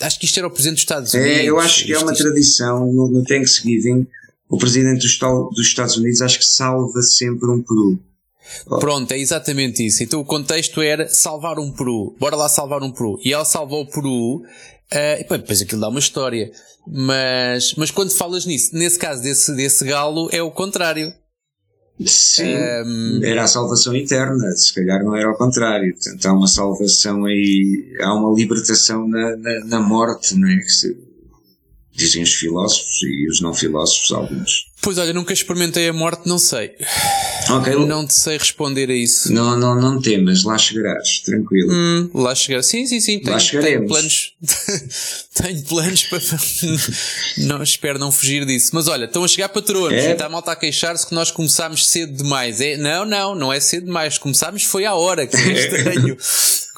Acho 0.00 0.18
que 0.18 0.26
isto 0.26 0.38
era 0.38 0.46
o 0.46 0.50
Presidente 0.50 0.76
dos 0.76 0.82
Estados 0.82 1.14
Unidos. 1.14 1.38
É, 1.38 1.44
eu 1.44 1.58
acho 1.58 1.84
que 1.84 1.92
é 1.92 1.98
uma 1.98 2.14
tradição 2.14 2.92
no, 2.92 3.08
no 3.08 3.24
Thanksgiving. 3.24 4.06
O 4.48 4.56
Presidente 4.56 5.02
dos, 5.02 5.18
dos 5.18 5.66
Estados 5.66 5.96
Unidos 5.96 6.22
acho 6.22 6.38
que 6.38 6.46
salva 6.46 7.02
sempre 7.02 7.50
um 7.50 7.62
peru. 7.62 7.98
Pronto, 8.80 9.12
é 9.12 9.18
exatamente 9.18 9.84
isso. 9.84 10.02
Então 10.02 10.20
o 10.20 10.24
contexto 10.24 10.80
era 10.80 11.08
salvar 11.08 11.58
um 11.58 11.70
peru. 11.70 12.16
Bora 12.18 12.36
lá 12.36 12.48
salvar 12.48 12.82
um 12.82 12.90
peru. 12.90 13.18
E 13.24 13.32
ela 13.32 13.44
salvou 13.44 13.82
o 13.82 13.86
peru. 13.86 14.36
Uh, 14.90 15.20
e 15.20 15.24
depois 15.24 15.60
aquilo 15.60 15.80
dá 15.80 15.88
uma 15.88 15.98
história. 15.98 16.50
Mas, 16.86 17.74
mas 17.74 17.90
quando 17.90 18.10
falas 18.10 18.46
nisso, 18.46 18.74
nesse 18.74 18.98
caso 18.98 19.22
desse, 19.22 19.54
desse 19.54 19.84
galo, 19.84 20.28
é 20.32 20.42
o 20.42 20.50
contrário. 20.50 21.12
Sim, 22.06 22.54
um, 22.86 23.20
era 23.24 23.42
a 23.42 23.48
salvação 23.48 23.94
eterna, 23.94 24.52
se 24.52 24.72
calhar 24.72 25.02
não 25.02 25.16
era 25.16 25.28
ao 25.28 25.36
contrário. 25.36 25.92
Portanto, 25.94 26.26
há 26.26 26.32
uma 26.32 26.46
salvação 26.46 27.24
aí, 27.24 27.96
há 28.00 28.14
uma 28.14 28.34
libertação 28.36 29.08
na, 29.08 29.36
na, 29.36 29.64
na 29.64 29.80
morte, 29.80 30.36
não 30.36 30.48
é? 30.48 30.60
Dizem 31.94 32.22
os 32.22 32.34
filósofos 32.34 33.02
e 33.02 33.28
os 33.28 33.40
não 33.40 33.52
filósofos, 33.52 34.12
alguns. 34.12 34.68
Pois 34.80 34.96
olha, 34.96 35.12
nunca 35.12 35.32
experimentei 35.32 35.88
a 35.88 35.92
morte, 35.92 36.28
não 36.28 36.38
sei. 36.38 36.70
Ok. 37.50 37.74
Não 37.86 38.06
te 38.06 38.14
sei 38.14 38.38
responder 38.38 38.88
a 38.88 38.94
isso. 38.94 39.32
Não, 39.32 39.56
não, 39.56 39.74
não 39.74 40.00
temas, 40.00 40.44
lá 40.44 40.56
chegarás, 40.56 41.20
tranquilo. 41.24 41.68
Hum, 41.72 42.10
lá 42.14 42.32
chegar. 42.34 42.62
Sim, 42.62 42.86
sim, 42.86 43.00
sim. 43.00 43.18
Tenho, 43.18 43.32
lá 43.32 43.38
chegaremos. 43.40 43.76
Tenho 43.76 43.88
planos, 43.88 44.34
tenho 45.34 45.62
planos 45.64 46.04
para. 46.04 46.20
não, 47.46 47.62
espero 47.62 47.98
não 47.98 48.12
fugir 48.12 48.46
disso. 48.46 48.70
Mas 48.72 48.86
olha, 48.86 49.06
estão 49.06 49.24
a 49.24 49.28
chegar 49.28 49.48
patronos. 49.48 49.92
É. 49.92 50.12
Está 50.12 50.26
a 50.26 50.28
malta 50.28 50.52
a 50.52 50.56
queixar-se 50.56 51.06
que 51.06 51.14
nós 51.14 51.32
começámos 51.32 51.88
cedo 51.88 52.12
demais. 52.12 52.60
É, 52.60 52.76
não, 52.76 53.04
não, 53.04 53.34
não 53.34 53.52
é 53.52 53.58
cedo 53.58 53.86
demais. 53.86 54.16
Começámos 54.16 54.62
foi 54.62 54.84
à 54.84 54.94
hora, 54.94 55.26
que 55.26 55.36
é 55.36 55.52
estranho. 55.52 56.16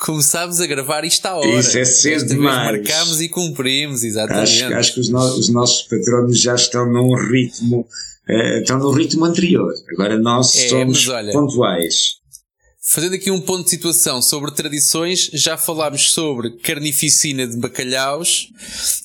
Começámos 0.01 0.61
a 0.61 0.67
gravar 0.67 1.05
isto 1.05 1.25
à 1.27 1.37
hora. 1.37 1.61
Isso 1.61 1.79
é 1.79 1.85
cedo 1.85 2.27
demais. 2.27 2.73
Marcámos 2.73 3.21
e 3.21 3.29
cumprimos, 3.29 4.03
exatamente. 4.03 4.65
Acho, 4.65 4.75
acho 4.75 4.95
que 4.95 5.01
os, 5.01 5.09
no, 5.11 5.21
os 5.39 5.49
nossos 5.51 5.83
patronos 5.83 6.41
já 6.41 6.55
estão 6.55 6.91
num 6.91 7.15
ritmo 7.15 7.87
uh, 8.29 8.61
estão 8.61 8.79
no 8.79 8.91
ritmo 8.91 9.25
anterior. 9.25 9.73
Agora 9.93 10.19
nós 10.19 10.57
é, 10.57 10.69
somos 10.69 11.07
olha, 11.09 11.33
pontuais. 11.33 12.19
Fazendo 12.83 13.15
aqui 13.15 13.31
um 13.31 13.41
ponto 13.41 13.65
de 13.65 13.71
situação 13.71 14.23
sobre 14.23 14.51
tradições, 14.53 15.31
já 15.35 15.57
falámos 15.57 16.11
sobre 16.13 16.51
carnificina 16.59 17.47
de 17.47 17.57
bacalhaus 17.59 18.49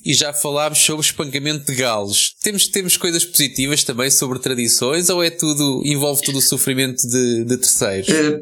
e 0.03 0.13
já 0.13 0.33
falámos 0.33 0.79
sobre 0.79 1.05
espancamento 1.05 1.71
de 1.71 1.75
galos. 1.75 2.35
Temos, 2.41 2.67
temos 2.69 2.95
coisas 2.95 3.25
positivas 3.25 3.83
também 3.83 4.09
sobre 4.09 4.39
tradições 4.39 5.09
ou 5.09 5.21
é 5.21 5.29
tudo, 5.29 5.81
envolve 5.85 6.23
tudo 6.23 6.39
o 6.39 6.41
sofrimento 6.41 7.05
de, 7.05 7.43
de 7.43 7.57
terceiros? 7.57 8.07
Uh, 8.07 8.39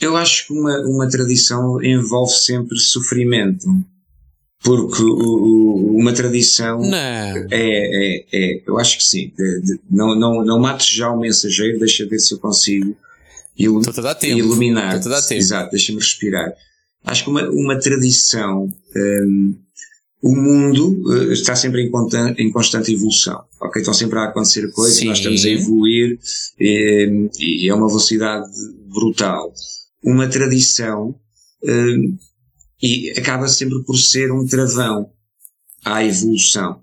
eu 0.00 0.16
acho 0.16 0.46
que 0.46 0.52
uma, 0.52 0.78
uma 0.86 1.08
tradição 1.08 1.82
envolve 1.82 2.32
sempre 2.32 2.78
sofrimento 2.78 3.66
porque 4.62 5.02
o, 5.02 5.14
o, 5.14 5.96
uma 5.96 6.12
tradição 6.12 6.80
não. 6.80 6.96
É, 6.96 7.46
é, 7.52 8.26
é, 8.32 8.62
eu 8.66 8.78
acho 8.78 8.96
que 8.98 9.04
sim. 9.04 9.32
De, 9.36 9.60
de, 9.60 9.80
não, 9.88 10.16
não, 10.16 10.44
não 10.44 10.58
mates 10.58 10.88
já 10.88 11.10
o 11.10 11.20
mensageiro, 11.20 11.78
deixa 11.78 12.06
ver 12.06 12.18
se 12.18 12.34
eu 12.34 12.38
consigo 12.38 12.96
ilu 13.56 13.80
iluminar. 14.24 14.96
Exato, 15.36 15.70
deixa-me 15.70 15.98
respirar. 15.98 16.52
Acho 17.04 17.24
que 17.24 17.30
uma, 17.30 17.48
uma 17.50 17.78
tradição, 17.78 18.68
um, 18.96 19.54
o 20.20 20.34
mundo 20.34 21.00
uh, 21.06 21.32
está 21.32 21.54
sempre 21.54 21.82
em, 21.82 21.90
em, 22.38 22.50
constante 22.50 22.92
evolução. 22.92 23.44
Ok, 23.60 23.80
estão 23.80 23.94
sempre 23.94 24.18
a 24.18 24.24
acontecer 24.24 24.68
coisas, 24.72 24.98
sim. 24.98 25.06
nós 25.06 25.18
estamos 25.18 25.44
a 25.44 25.48
evoluir 25.48 26.18
e, 26.58 27.30
e, 27.38 27.68
é 27.68 27.74
uma 27.74 27.86
velocidade 27.86 28.50
brutal. 28.92 29.52
Uma 30.06 30.28
tradição 30.28 31.18
um, 31.62 32.16
e 32.82 33.10
acaba 33.10 33.48
sempre 33.48 33.82
por 33.84 33.96
ser 33.96 34.30
um 34.30 34.46
travão 34.46 35.10
à 35.84 36.04
evolução. 36.04 36.82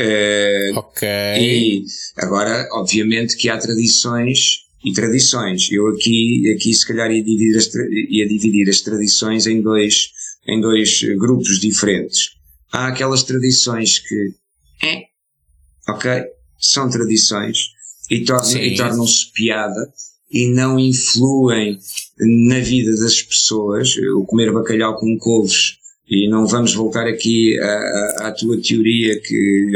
Uh, 0.00 0.78
ok. 0.78 1.08
E 1.08 1.84
agora, 2.16 2.68
obviamente, 2.72 3.36
que 3.36 3.48
há 3.48 3.58
tradições 3.58 4.68
e 4.84 4.92
tradições. 4.92 5.68
Eu 5.70 5.88
aqui, 5.88 6.54
aqui 6.54 6.72
se 6.72 6.86
calhar 6.86 7.10
ia 7.10 7.22
dividir 7.22 7.56
as, 7.56 7.74
ia 8.08 8.28
dividir 8.28 8.68
as 8.68 8.80
tradições 8.80 9.46
em 9.46 9.60
dois, 9.60 10.12
em 10.46 10.60
dois 10.60 11.02
grupos 11.16 11.58
diferentes. 11.58 12.36
Há 12.72 12.88
aquelas 12.88 13.24
tradições 13.24 13.98
que, 13.98 14.34
é, 14.84 15.02
ok, 15.88 16.24
são 16.60 16.88
tradições 16.88 17.70
e, 18.10 18.24
tornam, 18.24 18.56
e 18.56 18.76
tornam-se 18.76 19.32
piada 19.32 19.92
e 20.30 20.48
não 20.48 20.78
influem 20.78 21.78
na 22.18 22.60
vida 22.60 22.94
das 22.96 23.22
pessoas, 23.22 23.96
o 24.14 24.24
comer 24.24 24.52
bacalhau 24.52 24.96
com 24.96 25.16
couves, 25.18 25.78
e 26.08 26.28
não 26.28 26.46
vamos 26.46 26.74
voltar 26.74 27.06
aqui 27.06 27.58
à, 27.60 28.28
à 28.28 28.32
tua 28.32 28.60
teoria 28.60 29.20
que, 29.20 29.70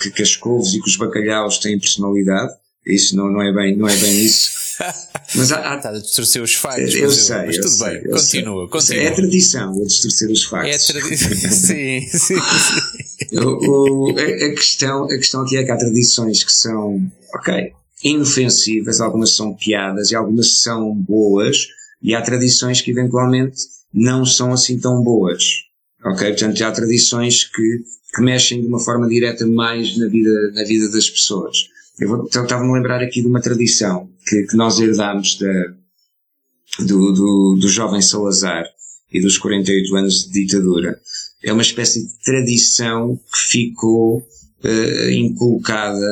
que, 0.00 0.10
que 0.10 0.22
as 0.22 0.34
couves 0.36 0.74
e 0.74 0.80
que 0.80 0.88
os 0.88 0.96
bacalhaus 0.96 1.58
têm 1.58 1.78
personalidade, 1.78 2.52
isso 2.86 3.16
não, 3.16 3.30
não, 3.30 3.42
é, 3.42 3.52
bem, 3.52 3.76
não 3.76 3.88
é 3.88 3.96
bem 3.96 4.24
isso. 4.24 4.50
Mas 5.34 5.50
há, 5.50 5.72
há, 5.72 5.76
Está 5.76 5.88
a 5.90 5.98
distorcer 5.98 6.42
os 6.42 6.54
factos. 6.54 6.94
Eu, 6.94 7.04
eu 7.04 7.10
sei. 7.10 7.46
Mas 7.46 7.56
tudo 7.56 7.68
sei, 7.68 7.88
bem, 7.88 8.10
continua, 8.10 8.62
sei. 8.62 8.68
continua. 8.68 9.02
É 9.02 9.10
tradição 9.10 9.72
a 9.72 9.84
distorcer 9.84 10.30
os 10.30 10.44
factos. 10.44 10.88
É 10.88 10.92
tradição. 10.92 11.50
sim, 11.50 12.00
sim. 12.08 12.36
sim. 12.36 12.36
O, 13.32 14.10
o, 14.10 14.18
a, 14.18 14.22
a, 14.22 14.54
questão, 14.54 15.04
a 15.04 15.16
questão 15.16 15.42
aqui 15.42 15.56
é 15.56 15.64
que 15.64 15.70
há 15.70 15.76
tradições 15.76 16.44
que 16.44 16.52
são, 16.52 17.00
ok, 17.34 17.72
inofensivas, 18.06 19.00
algumas 19.00 19.34
são 19.34 19.54
piadas 19.54 20.10
e 20.10 20.14
algumas 20.14 20.62
são 20.62 20.94
boas, 20.94 21.66
e 22.02 22.14
há 22.14 22.22
tradições 22.22 22.80
que 22.80 22.90
eventualmente 22.90 23.58
não 23.92 24.24
são 24.24 24.52
assim 24.52 24.78
tão 24.78 25.02
boas. 25.02 25.64
Ok? 26.04 26.28
Portanto, 26.28 26.62
há 26.62 26.70
tradições 26.70 27.44
que, 27.44 27.80
que 28.14 28.22
mexem 28.22 28.60
de 28.60 28.68
uma 28.68 28.78
forma 28.78 29.08
direta 29.08 29.46
mais 29.46 29.96
na 29.96 30.06
vida, 30.06 30.52
na 30.52 30.62
vida 30.62 30.88
das 30.90 31.10
pessoas. 31.10 31.68
Eu 31.98 32.26
então, 32.26 32.44
estava-me 32.44 32.70
a 32.70 32.74
lembrar 32.74 33.02
aqui 33.02 33.22
de 33.22 33.26
uma 33.26 33.40
tradição 33.40 34.08
que, 34.28 34.42
que 34.44 34.56
nós 34.56 34.78
herdámos 34.78 35.38
da, 35.38 36.84
do, 36.84 37.12
do, 37.12 37.58
do 37.60 37.68
jovem 37.68 38.02
Salazar 38.02 38.64
e 39.10 39.20
dos 39.20 39.38
48 39.38 39.96
anos 39.96 40.26
de 40.26 40.44
ditadura. 40.44 41.00
É 41.42 41.52
uma 41.52 41.62
espécie 41.62 42.06
de 42.06 42.18
tradição 42.22 43.16
que 43.16 43.38
ficou 43.38 44.18
uh, 44.18 45.10
inculcada 45.10 46.06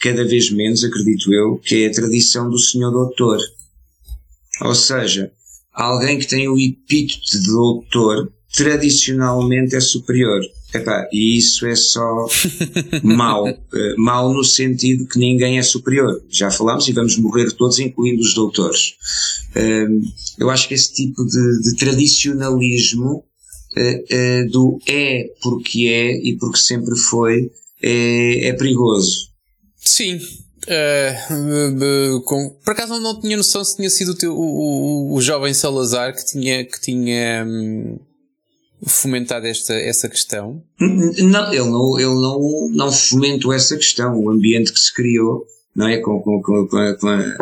cada 0.00 0.24
vez 0.24 0.50
menos, 0.50 0.84
acredito 0.84 1.32
eu, 1.32 1.58
que 1.58 1.84
é 1.84 1.88
a 1.88 1.92
tradição 1.92 2.50
do 2.50 2.58
senhor 2.58 2.90
doutor. 2.90 3.38
Ou 4.62 4.74
seja, 4.74 5.30
alguém 5.72 6.18
que 6.18 6.26
tem 6.26 6.48
o 6.48 6.58
epíteto 6.58 7.38
de 7.38 7.46
doutor 7.46 8.32
tradicionalmente 8.54 9.76
é 9.76 9.80
superior. 9.80 10.40
Epá, 10.74 11.08
e 11.12 11.36
isso 11.36 11.66
é 11.66 11.76
só 11.76 12.26
mau. 13.02 13.48
Uh, 13.48 13.54
mau 13.96 14.32
no 14.32 14.44
sentido 14.44 15.06
que 15.06 15.18
ninguém 15.18 15.58
é 15.58 15.62
superior. 15.62 16.22
Já 16.28 16.50
falámos 16.50 16.88
e 16.88 16.92
vamos 16.92 17.16
morrer 17.18 17.50
todos, 17.52 17.78
incluindo 17.78 18.20
os 18.20 18.34
doutores. 18.34 18.94
Uh, 19.54 20.02
eu 20.38 20.50
acho 20.50 20.68
que 20.68 20.74
esse 20.74 20.92
tipo 20.92 21.24
de, 21.24 21.62
de 21.62 21.76
tradicionalismo 21.76 23.24
uh, 23.76 24.50
do 24.50 24.78
é 24.86 25.30
porque 25.42 25.88
é 25.88 26.28
e 26.28 26.36
porque 26.36 26.58
sempre 26.58 26.96
foi 26.96 27.50
é, 27.82 28.48
é 28.48 28.52
perigoso. 28.54 29.28
Sim, 29.86 30.20
Uh, 30.66 32.20
por 32.64 32.72
acaso 32.72 32.98
não 32.98 33.20
tinha 33.20 33.36
noção 33.36 33.64
se 33.64 33.76
tinha 33.76 33.88
sido 33.88 34.12
o, 34.12 34.14
teu, 34.16 34.32
o, 34.32 35.12
o, 35.12 35.14
o 35.14 35.20
jovem 35.20 35.54
Salazar 35.54 36.12
que 36.12 36.26
tinha, 36.26 36.64
que 36.64 36.80
tinha 36.80 37.44
um, 37.46 38.00
fomentado 38.84 39.46
esta, 39.46 39.74
essa 39.74 40.08
questão? 40.08 40.62
Não, 40.80 41.52
ele 41.52 41.70
não, 41.70 42.00
ele 42.00 42.14
não, 42.14 42.68
não 42.72 42.92
fomentou 42.92 43.52
essa 43.52 43.76
questão. 43.76 44.18
O 44.18 44.28
ambiente 44.30 44.72
que 44.72 44.80
se 44.80 44.92
criou, 44.92 45.44
não 45.74 45.86
é? 45.86 45.98
Com, 45.98 46.20
com, 46.20 46.42
com, 46.42 46.76
a, 46.78 46.94
com 46.94 47.08
a, 47.08 47.36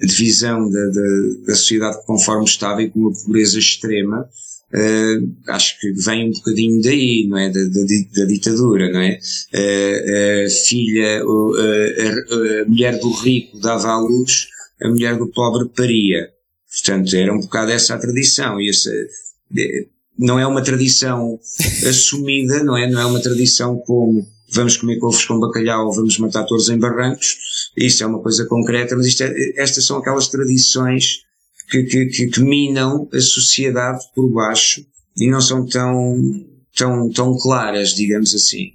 divisão 0.00 0.70
da, 0.70 0.86
da, 0.86 1.46
da, 1.46 1.54
sociedade 1.54 2.06
conforme 2.06 2.44
estava 2.44 2.82
e 2.82 2.90
com 2.90 3.08
a 3.08 3.12
pobreza 3.12 3.58
extrema, 3.58 4.28
uh, 4.74 5.52
acho 5.52 5.78
que 5.80 5.92
vem 5.92 6.28
um 6.28 6.32
bocadinho 6.32 6.82
daí, 6.82 7.26
não 7.28 7.38
é? 7.38 7.50
Da, 7.50 7.60
da, 7.60 7.80
da 8.16 8.24
ditadura, 8.24 8.90
não 8.90 9.00
é? 9.00 9.18
Uh, 9.54 10.46
a 10.46 10.50
filha, 10.50 11.22
a, 11.22 12.62
a 12.62 12.64
mulher 12.66 12.98
do 12.98 13.10
rico 13.12 13.58
dava 13.60 13.88
à 13.88 13.98
luz, 13.98 14.48
a 14.82 14.88
mulher 14.88 15.16
do 15.16 15.28
pobre 15.28 15.68
paria. 15.68 16.30
Portanto, 16.70 17.14
era 17.14 17.32
um 17.32 17.40
bocado 17.40 17.72
essa 17.72 17.94
a 17.94 17.98
tradição. 17.98 18.60
E 18.60 18.68
essa, 18.68 18.90
não 20.18 20.38
é 20.38 20.46
uma 20.46 20.62
tradição 20.62 21.38
assumida, 21.88 22.62
não 22.62 22.76
é? 22.76 22.88
Não 22.90 23.00
é 23.00 23.06
uma 23.06 23.20
tradição 23.20 23.78
como 23.78 24.26
vamos 24.50 24.76
comer 24.76 24.98
couves 24.98 25.24
com 25.24 25.38
bacalhau 25.38 25.86
ou 25.86 25.94
vamos 25.94 26.18
matar 26.18 26.44
touros 26.44 26.68
em 26.68 26.78
barrancos. 26.78 27.36
Isso 27.76 28.02
é 28.02 28.06
uma 28.06 28.20
coisa 28.20 28.46
concreta, 28.46 28.96
mas 28.96 29.20
é, 29.20 29.60
estas 29.60 29.86
são 29.86 29.98
aquelas 29.98 30.28
tradições 30.28 31.22
que, 31.70 31.82
que, 31.84 32.26
que, 32.26 32.40
minam 32.40 33.08
a 33.12 33.20
sociedade 33.20 34.04
por 34.14 34.28
baixo 34.30 34.84
e 35.16 35.28
não 35.28 35.40
são 35.40 35.66
tão, 35.66 36.16
tão, 36.76 37.10
tão 37.10 37.36
claras, 37.38 37.94
digamos 37.94 38.34
assim. 38.34 38.72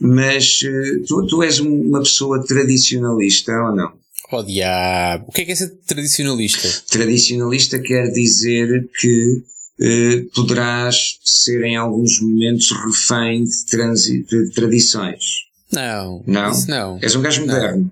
Mas 0.00 0.60
eh, 0.64 1.02
tu, 1.06 1.26
tu 1.26 1.42
és 1.42 1.58
uma 1.58 2.00
pessoa 2.00 2.44
tradicionalista 2.46 3.52
ou 3.52 3.74
não? 3.74 3.92
Oh 4.30 4.42
diabo, 4.42 5.26
o 5.28 5.32
que 5.32 5.42
é 5.42 5.44
que 5.46 5.52
é 5.52 5.54
ser 5.54 5.70
tradicionalista? 5.86 6.68
Tradicionalista 6.90 7.80
quer 7.80 8.10
dizer 8.10 8.88
que 9.00 9.42
eh, 9.80 10.24
poderás 10.34 11.18
ser 11.24 11.62
em 11.64 11.76
alguns 11.76 12.20
momentos 12.20 12.70
refém 12.70 13.44
de, 13.44 13.66
transi 13.66 14.24
de 14.24 14.50
tradições. 14.50 15.48
Não. 15.72 16.22
Não? 16.26 16.50
Isso 16.50 16.70
não. 16.70 16.98
És 17.00 17.14
um 17.14 17.22
gajo 17.22 17.40
moderno. 17.42 17.90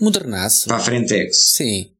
Modernaço. 0.00 0.68
Para 0.68 0.76
a 0.76 0.80
Frentex. 0.80 1.52
Sim. 1.54 1.90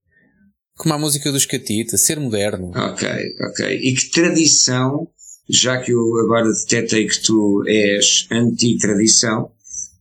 Como 0.83 0.95
a 0.95 0.99
música 0.99 1.31
dos 1.31 1.47
Catita, 1.47 1.97
ser 1.97 2.19
moderno. 2.19 2.73
Ok, 2.75 3.09
ok. 3.41 3.81
E 3.85 3.95
que 3.95 4.11
tradição, 4.11 5.07
já 5.49 5.81
que 5.81 5.93
eu 5.93 6.19
agora 6.19 6.51
detetei 6.53 7.07
que 7.07 7.23
tu 7.23 7.63
és 7.69 8.27
anti-tradição, 8.33 9.49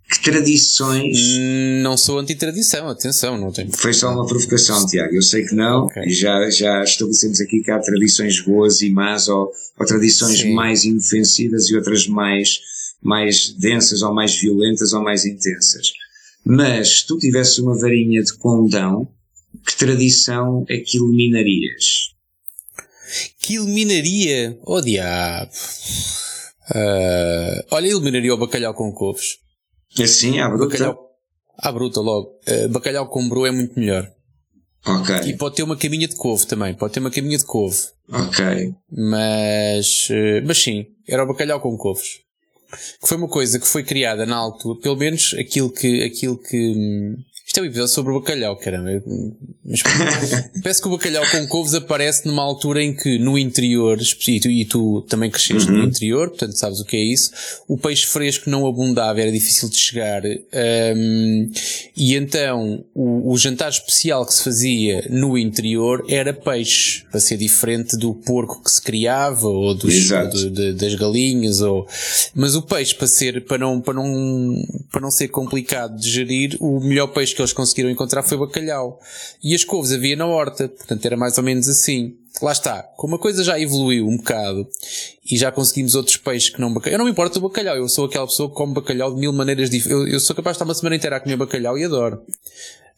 que 0.09 0.23
tradições. 0.23 1.19
Não 1.83 1.95
sou 1.95 2.17
anti-tradição, 2.17 2.89
atenção, 2.89 3.37
não 3.37 3.51
tenho. 3.51 3.71
Foi 3.77 3.93
só 3.93 4.11
uma 4.11 4.25
provocação, 4.25 4.83
Tiago. 4.87 5.13
Eu 5.13 5.21
sei 5.21 5.45
que 5.45 5.53
não, 5.53 5.85
okay. 5.85 6.01
e 6.07 6.13
já, 6.13 6.49
já 6.49 6.83
estabelecemos 6.83 7.39
aqui 7.39 7.61
que 7.61 7.69
há 7.69 7.77
tradições 7.77 8.43
boas 8.43 8.81
e 8.81 8.89
más, 8.89 9.27
ou, 9.27 9.51
ou 9.79 9.85
tradições 9.85 10.39
Sim. 10.39 10.55
mais 10.55 10.83
inofensivas 10.83 11.69
e 11.69 11.75
outras 11.75 12.07
mais, 12.07 12.59
mais 13.03 13.53
densas, 13.53 14.01
ou 14.01 14.11
mais 14.11 14.35
violentas, 14.35 14.93
ou 14.93 15.03
mais 15.03 15.25
intensas. 15.25 15.91
Mas, 16.43 17.01
se 17.01 17.07
tu 17.07 17.19
tivesse 17.19 17.61
uma 17.61 17.77
varinha 17.77 18.23
de 18.23 18.33
condão, 18.33 19.07
que 19.65 19.77
tradição 19.77 20.65
é 20.69 20.77
que 20.77 20.97
eliminarias? 20.97 22.11
Que 23.39 23.55
eliminaria? 23.55 24.57
Oh 24.63 24.81
diabo! 24.81 25.51
Uh, 26.69 27.65
olha, 27.71 27.87
eliminaria 27.87 28.33
o 28.33 28.37
bacalhau 28.37 28.73
com 28.73 28.91
couves. 28.93 29.39
Assim, 29.99 30.39
à 30.39 30.47
bruta? 30.47 30.65
Bacalhau, 30.65 31.09
à 31.57 31.71
bruta 31.71 31.99
logo. 31.99 32.39
Uh, 32.47 32.69
bacalhau 32.69 33.07
com 33.07 33.27
bro 33.27 33.45
é 33.45 33.51
muito 33.51 33.77
melhor. 33.77 34.09
Ok. 34.85 35.15
E 35.25 35.37
pode 35.37 35.55
ter 35.55 35.63
uma 35.63 35.77
caminha 35.77 36.07
de 36.07 36.15
couve 36.15 36.47
também. 36.47 36.73
Pode 36.73 36.93
ter 36.93 36.99
uma 37.01 37.11
caminha 37.11 37.37
de 37.37 37.45
couve. 37.45 37.77
Ok. 38.11 38.73
Mas, 38.89 40.09
uh, 40.09 40.45
mas 40.45 40.57
sim, 40.57 40.87
era 41.07 41.23
o 41.23 41.27
bacalhau 41.27 41.59
com 41.59 41.77
couves. 41.77 42.21
Que 43.01 43.07
foi 43.07 43.17
uma 43.17 43.27
coisa 43.27 43.59
que 43.59 43.67
foi 43.67 43.83
criada 43.83 44.25
na 44.25 44.37
altura, 44.37 44.79
pelo 44.79 44.95
menos 44.95 45.35
aquilo 45.37 45.69
que, 45.69 46.03
aquilo 46.03 46.37
que, 46.37 46.73
hum, 46.73 47.17
isto 47.51 47.59
é 47.59 47.63
um 47.63 47.65
episódio 47.65 47.93
sobre 47.93 48.13
o 48.13 48.19
bacalhau, 48.21 48.55
caramba. 48.55 49.03
Mas, 49.65 49.81
parece 50.63 50.81
que 50.81 50.87
o 50.87 50.91
bacalhau 50.91 51.29
com 51.29 51.47
couves 51.47 51.73
aparece 51.73 52.25
numa 52.25 52.41
altura 52.41 52.81
em 52.81 52.95
que 52.95 53.19
no 53.19 53.37
interior, 53.37 53.99
e 53.99 54.39
tu, 54.39 54.49
e 54.49 54.63
tu 54.63 55.01
também 55.01 55.29
cresceste 55.29 55.69
uhum. 55.69 55.79
no 55.79 55.83
interior, 55.83 56.29
portanto 56.29 56.53
sabes 56.53 56.79
o 56.79 56.85
que 56.85 56.95
é 56.95 57.03
isso, 57.03 57.31
o 57.67 57.77
peixe 57.77 58.07
fresco 58.07 58.49
não 58.49 58.65
abundava, 58.65 59.19
era 59.19 59.29
difícil 59.29 59.69
de 59.69 59.75
chegar, 59.75 60.23
um, 60.23 61.51
e 61.95 62.15
então 62.15 62.85
o, 62.95 63.33
o, 63.33 63.37
jantar 63.37 63.69
especial 63.69 64.25
que 64.25 64.33
se 64.33 64.45
fazia 64.45 65.05
no 65.09 65.37
interior 65.37 66.05
era 66.07 66.33
peixe, 66.33 67.03
para 67.11 67.19
ser 67.19 67.35
diferente 67.35 67.97
do 67.97 68.13
porco 68.13 68.63
que 68.63 68.71
se 68.71 68.81
criava, 68.81 69.47
ou 69.47 69.75
dos, 69.75 69.93
de, 69.93 70.73
das 70.73 70.95
galinhas, 70.95 71.59
ou, 71.59 71.85
mas 72.33 72.55
o 72.55 72.61
peixe, 72.61 72.95
para 72.95 73.07
ser, 73.07 73.43
para 73.43 73.57
não, 73.57 73.81
para 73.81 73.95
não, 73.95 74.55
para 74.89 75.01
não 75.01 75.11
ser 75.11 75.27
complicado 75.27 75.99
de 75.99 76.09
gerir, 76.09 76.55
o 76.61 76.79
melhor 76.79 77.07
peixe 77.07 77.35
que 77.35 77.40
que 77.41 77.43
eles 77.43 77.53
conseguiram 77.53 77.89
encontrar 77.89 78.23
foi 78.23 78.37
bacalhau. 78.37 78.99
E 79.43 79.55
as 79.55 79.63
couves 79.63 79.91
havia 79.91 80.15
na 80.15 80.27
horta, 80.27 80.67
portanto 80.69 81.05
era 81.05 81.17
mais 81.17 81.37
ou 81.37 81.43
menos 81.43 81.67
assim. 81.67 82.15
Lá 82.41 82.51
está, 82.51 82.83
como 82.95 83.15
a 83.15 83.19
coisa 83.19 83.43
já 83.43 83.59
evoluiu 83.59 84.07
um 84.07 84.17
bocado 84.17 84.67
e 85.29 85.37
já 85.37 85.51
conseguimos 85.51 85.95
outros 85.95 86.17
peixes 86.17 86.49
que 86.49 86.61
não 86.61 86.73
bacalhau. 86.73 86.95
Eu 86.95 86.97
não 86.99 87.05
me 87.05 87.11
importo 87.11 87.39
do 87.39 87.47
bacalhau, 87.47 87.75
eu 87.75 87.89
sou 87.89 88.05
aquela 88.05 88.25
pessoa 88.25 88.49
que 88.49 88.55
come 88.55 88.73
bacalhau 88.73 89.13
de 89.13 89.19
mil 89.19 89.33
maneiras 89.33 89.69
diferentes. 89.69 90.07
Eu, 90.07 90.13
eu, 90.13 90.19
sou 90.19 90.35
capaz 90.35 90.53
de 90.53 90.57
estar 90.57 90.65
uma 90.65 90.75
semana 90.75 90.95
inteira 90.95 91.17
a 91.17 91.19
comer 91.19 91.37
bacalhau 91.37 91.77
e 91.77 91.83
adoro. 91.83 92.21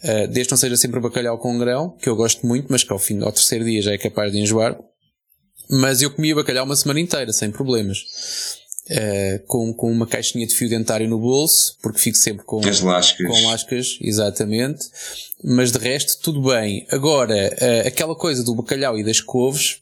Uh, 0.03 0.27
desde 0.27 0.51
não 0.51 0.57
seja 0.57 0.75
sempre 0.75 0.99
bacalhau 0.99 1.37
com 1.37 1.57
grão, 1.57 1.97
que 1.97 2.09
eu 2.09 2.15
gosto 2.15 2.45
muito, 2.45 2.67
mas 2.69 2.83
que 2.83 2.91
ao 2.91 2.99
fim, 2.99 3.21
ao 3.23 3.31
terceiro 3.31 3.63
dia 3.63 3.81
já 3.81 3.93
é 3.93 3.97
capaz 3.97 4.31
de 4.31 4.39
enjoar. 4.39 4.77
Mas 5.69 6.01
eu 6.01 6.11
comia 6.11 6.35
bacalhau 6.35 6.65
uma 6.65 6.75
semana 6.75 6.99
inteira, 6.99 7.31
sem 7.31 7.49
problemas. 7.49 8.62
Uh, 8.89 9.39
com, 9.47 9.73
com 9.73 9.89
uma 9.89 10.05
caixinha 10.05 10.45
de 10.45 10.53
fio 10.53 10.67
dentário 10.67 11.07
no 11.07 11.17
bolso, 11.17 11.77
porque 11.81 11.99
fico 11.99 12.17
sempre 12.17 12.43
com 12.43 12.59
as 12.67 12.81
lascas. 12.81 13.25
Com 13.25 13.47
lascas, 13.47 13.97
exatamente. 14.01 14.89
Mas 15.41 15.71
de 15.71 15.77
resto, 15.77 16.21
tudo 16.21 16.41
bem. 16.41 16.85
Agora, 16.91 17.33
uh, 17.33 17.87
aquela 17.87 18.13
coisa 18.13 18.43
do 18.43 18.53
bacalhau 18.53 18.99
e 18.99 19.03
das 19.03 19.21
couves, 19.21 19.77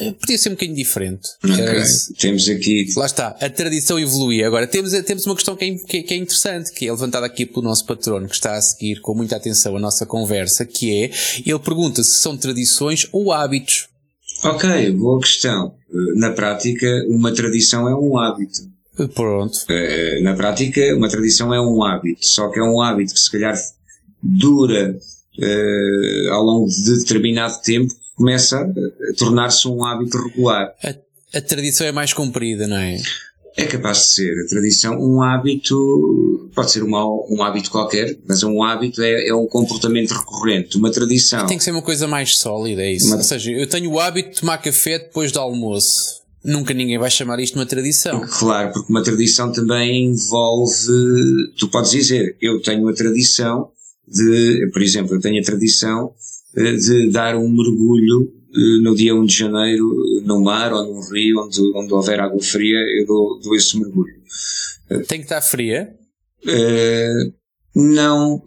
uh, 0.00 0.12
podia 0.14 0.38
ser 0.38 0.50
um 0.50 0.52
bocadinho 0.52 0.76
diferente. 0.76 1.28
Okay. 1.44 1.82
Temos 2.16 2.48
aqui. 2.48 2.86
Lá 2.96 3.06
está, 3.06 3.36
a 3.40 3.50
tradição 3.50 3.98
evolui. 3.98 4.44
Agora, 4.44 4.68
temos, 4.68 4.92
temos 5.02 5.26
uma 5.26 5.34
questão 5.34 5.56
que 5.56 5.64
é, 5.64 5.74
que, 5.74 6.02
que 6.04 6.14
é 6.14 6.16
interessante, 6.16 6.72
que 6.72 6.86
é 6.86 6.92
levantada 6.92 7.26
aqui 7.26 7.44
pelo 7.44 7.62
nosso 7.62 7.84
patrono, 7.84 8.28
que 8.28 8.36
está 8.36 8.54
a 8.54 8.62
seguir 8.62 9.00
com 9.00 9.12
muita 9.12 9.34
atenção 9.34 9.76
a 9.76 9.80
nossa 9.80 10.06
conversa, 10.06 10.64
que 10.64 11.02
é, 11.02 11.10
ele 11.44 11.58
pergunta 11.58 12.04
se 12.04 12.12
são 12.12 12.36
tradições 12.36 13.08
ou 13.10 13.32
hábitos. 13.32 13.88
Ok, 14.44 14.90
boa 14.92 15.20
questão. 15.20 15.74
Na 16.16 16.30
prática, 16.30 16.86
uma 17.08 17.32
tradição 17.32 17.88
é 17.88 17.94
um 17.94 18.18
hábito. 18.18 18.60
Pronto. 19.14 19.58
Eh, 19.68 20.20
na 20.22 20.34
prática, 20.34 20.80
uma 20.94 21.08
tradição 21.08 21.52
é 21.52 21.60
um 21.60 21.82
hábito, 21.82 22.24
só 22.26 22.48
que 22.48 22.60
é 22.60 22.62
um 22.62 22.80
hábito 22.80 23.14
que 23.14 23.20
se 23.20 23.30
calhar 23.30 23.54
dura 24.22 24.96
uh, 25.38 26.32
ao 26.32 26.42
longo 26.42 26.68
de 26.68 26.98
determinado 26.98 27.60
tempo, 27.62 27.92
começa 28.14 28.60
a 28.60 29.16
tornar-se 29.18 29.66
um 29.66 29.84
hábito 29.84 30.16
regular. 30.18 30.72
A, 30.82 31.38
a 31.38 31.40
tradição 31.40 31.86
é 31.86 31.92
mais 31.92 32.12
comprida, 32.12 32.66
não 32.66 32.76
é? 32.76 32.98
É 33.56 33.64
capaz 33.66 33.98
de 33.98 34.06
ser. 34.14 34.44
A 34.44 34.48
tradição, 34.48 34.98
um 35.00 35.22
hábito, 35.22 36.50
pode 36.54 36.72
ser 36.72 36.82
uma, 36.82 37.04
um 37.30 37.42
hábito 37.42 37.70
qualquer, 37.70 38.18
mas 38.26 38.42
um 38.42 38.62
hábito 38.62 39.00
é, 39.00 39.28
é 39.28 39.34
um 39.34 39.46
comportamento 39.46 40.12
recorrente. 40.12 40.76
Uma 40.76 40.90
tradição. 40.90 41.46
Tem 41.46 41.56
que 41.56 41.62
ser 41.62 41.70
uma 41.70 41.82
coisa 41.82 42.08
mais 42.08 42.36
sólida, 42.36 42.82
é 42.82 42.92
isso. 42.92 43.06
Uma... 43.06 43.18
Ou 43.18 43.22
seja, 43.22 43.52
eu 43.52 43.68
tenho 43.68 43.92
o 43.92 44.00
hábito 44.00 44.30
de 44.30 44.40
tomar 44.40 44.58
café 44.58 44.98
depois 44.98 45.30
do 45.30 45.38
almoço. 45.38 46.22
Nunca 46.44 46.74
ninguém 46.74 46.98
vai 46.98 47.10
chamar 47.10 47.38
isto 47.40 47.54
uma 47.54 47.64
tradição. 47.64 48.20
Claro, 48.28 48.72
porque 48.72 48.92
uma 48.92 49.02
tradição 49.02 49.52
também 49.52 50.04
envolve. 50.04 51.52
Tu 51.56 51.68
podes 51.68 51.92
dizer, 51.92 52.36
eu 52.40 52.60
tenho 52.60 52.86
a 52.88 52.92
tradição 52.92 53.70
de, 54.06 54.68
por 54.72 54.82
exemplo, 54.82 55.14
eu 55.14 55.20
tenho 55.20 55.40
a 55.40 55.44
tradição 55.44 56.12
eh, 56.56 56.72
de 56.72 57.10
dar 57.10 57.36
um 57.36 57.48
mergulho 57.48 58.30
no 58.82 58.94
dia 58.94 59.14
1 59.14 59.24
de 59.24 59.36
janeiro, 59.36 60.22
no 60.24 60.40
mar 60.40 60.72
ou 60.72 60.84
num 60.84 61.00
rio 61.10 61.42
onde, 61.42 61.60
onde 61.74 61.92
houver 61.92 62.20
água 62.20 62.40
fria, 62.40 62.78
eu 63.00 63.06
dou, 63.06 63.40
dou 63.40 63.54
esse 63.56 63.78
mergulho. 63.78 64.14
Tem 65.08 65.18
que 65.18 65.24
estar 65.24 65.40
fria? 65.40 65.94
Uh, 66.44 67.32
não, 67.74 68.42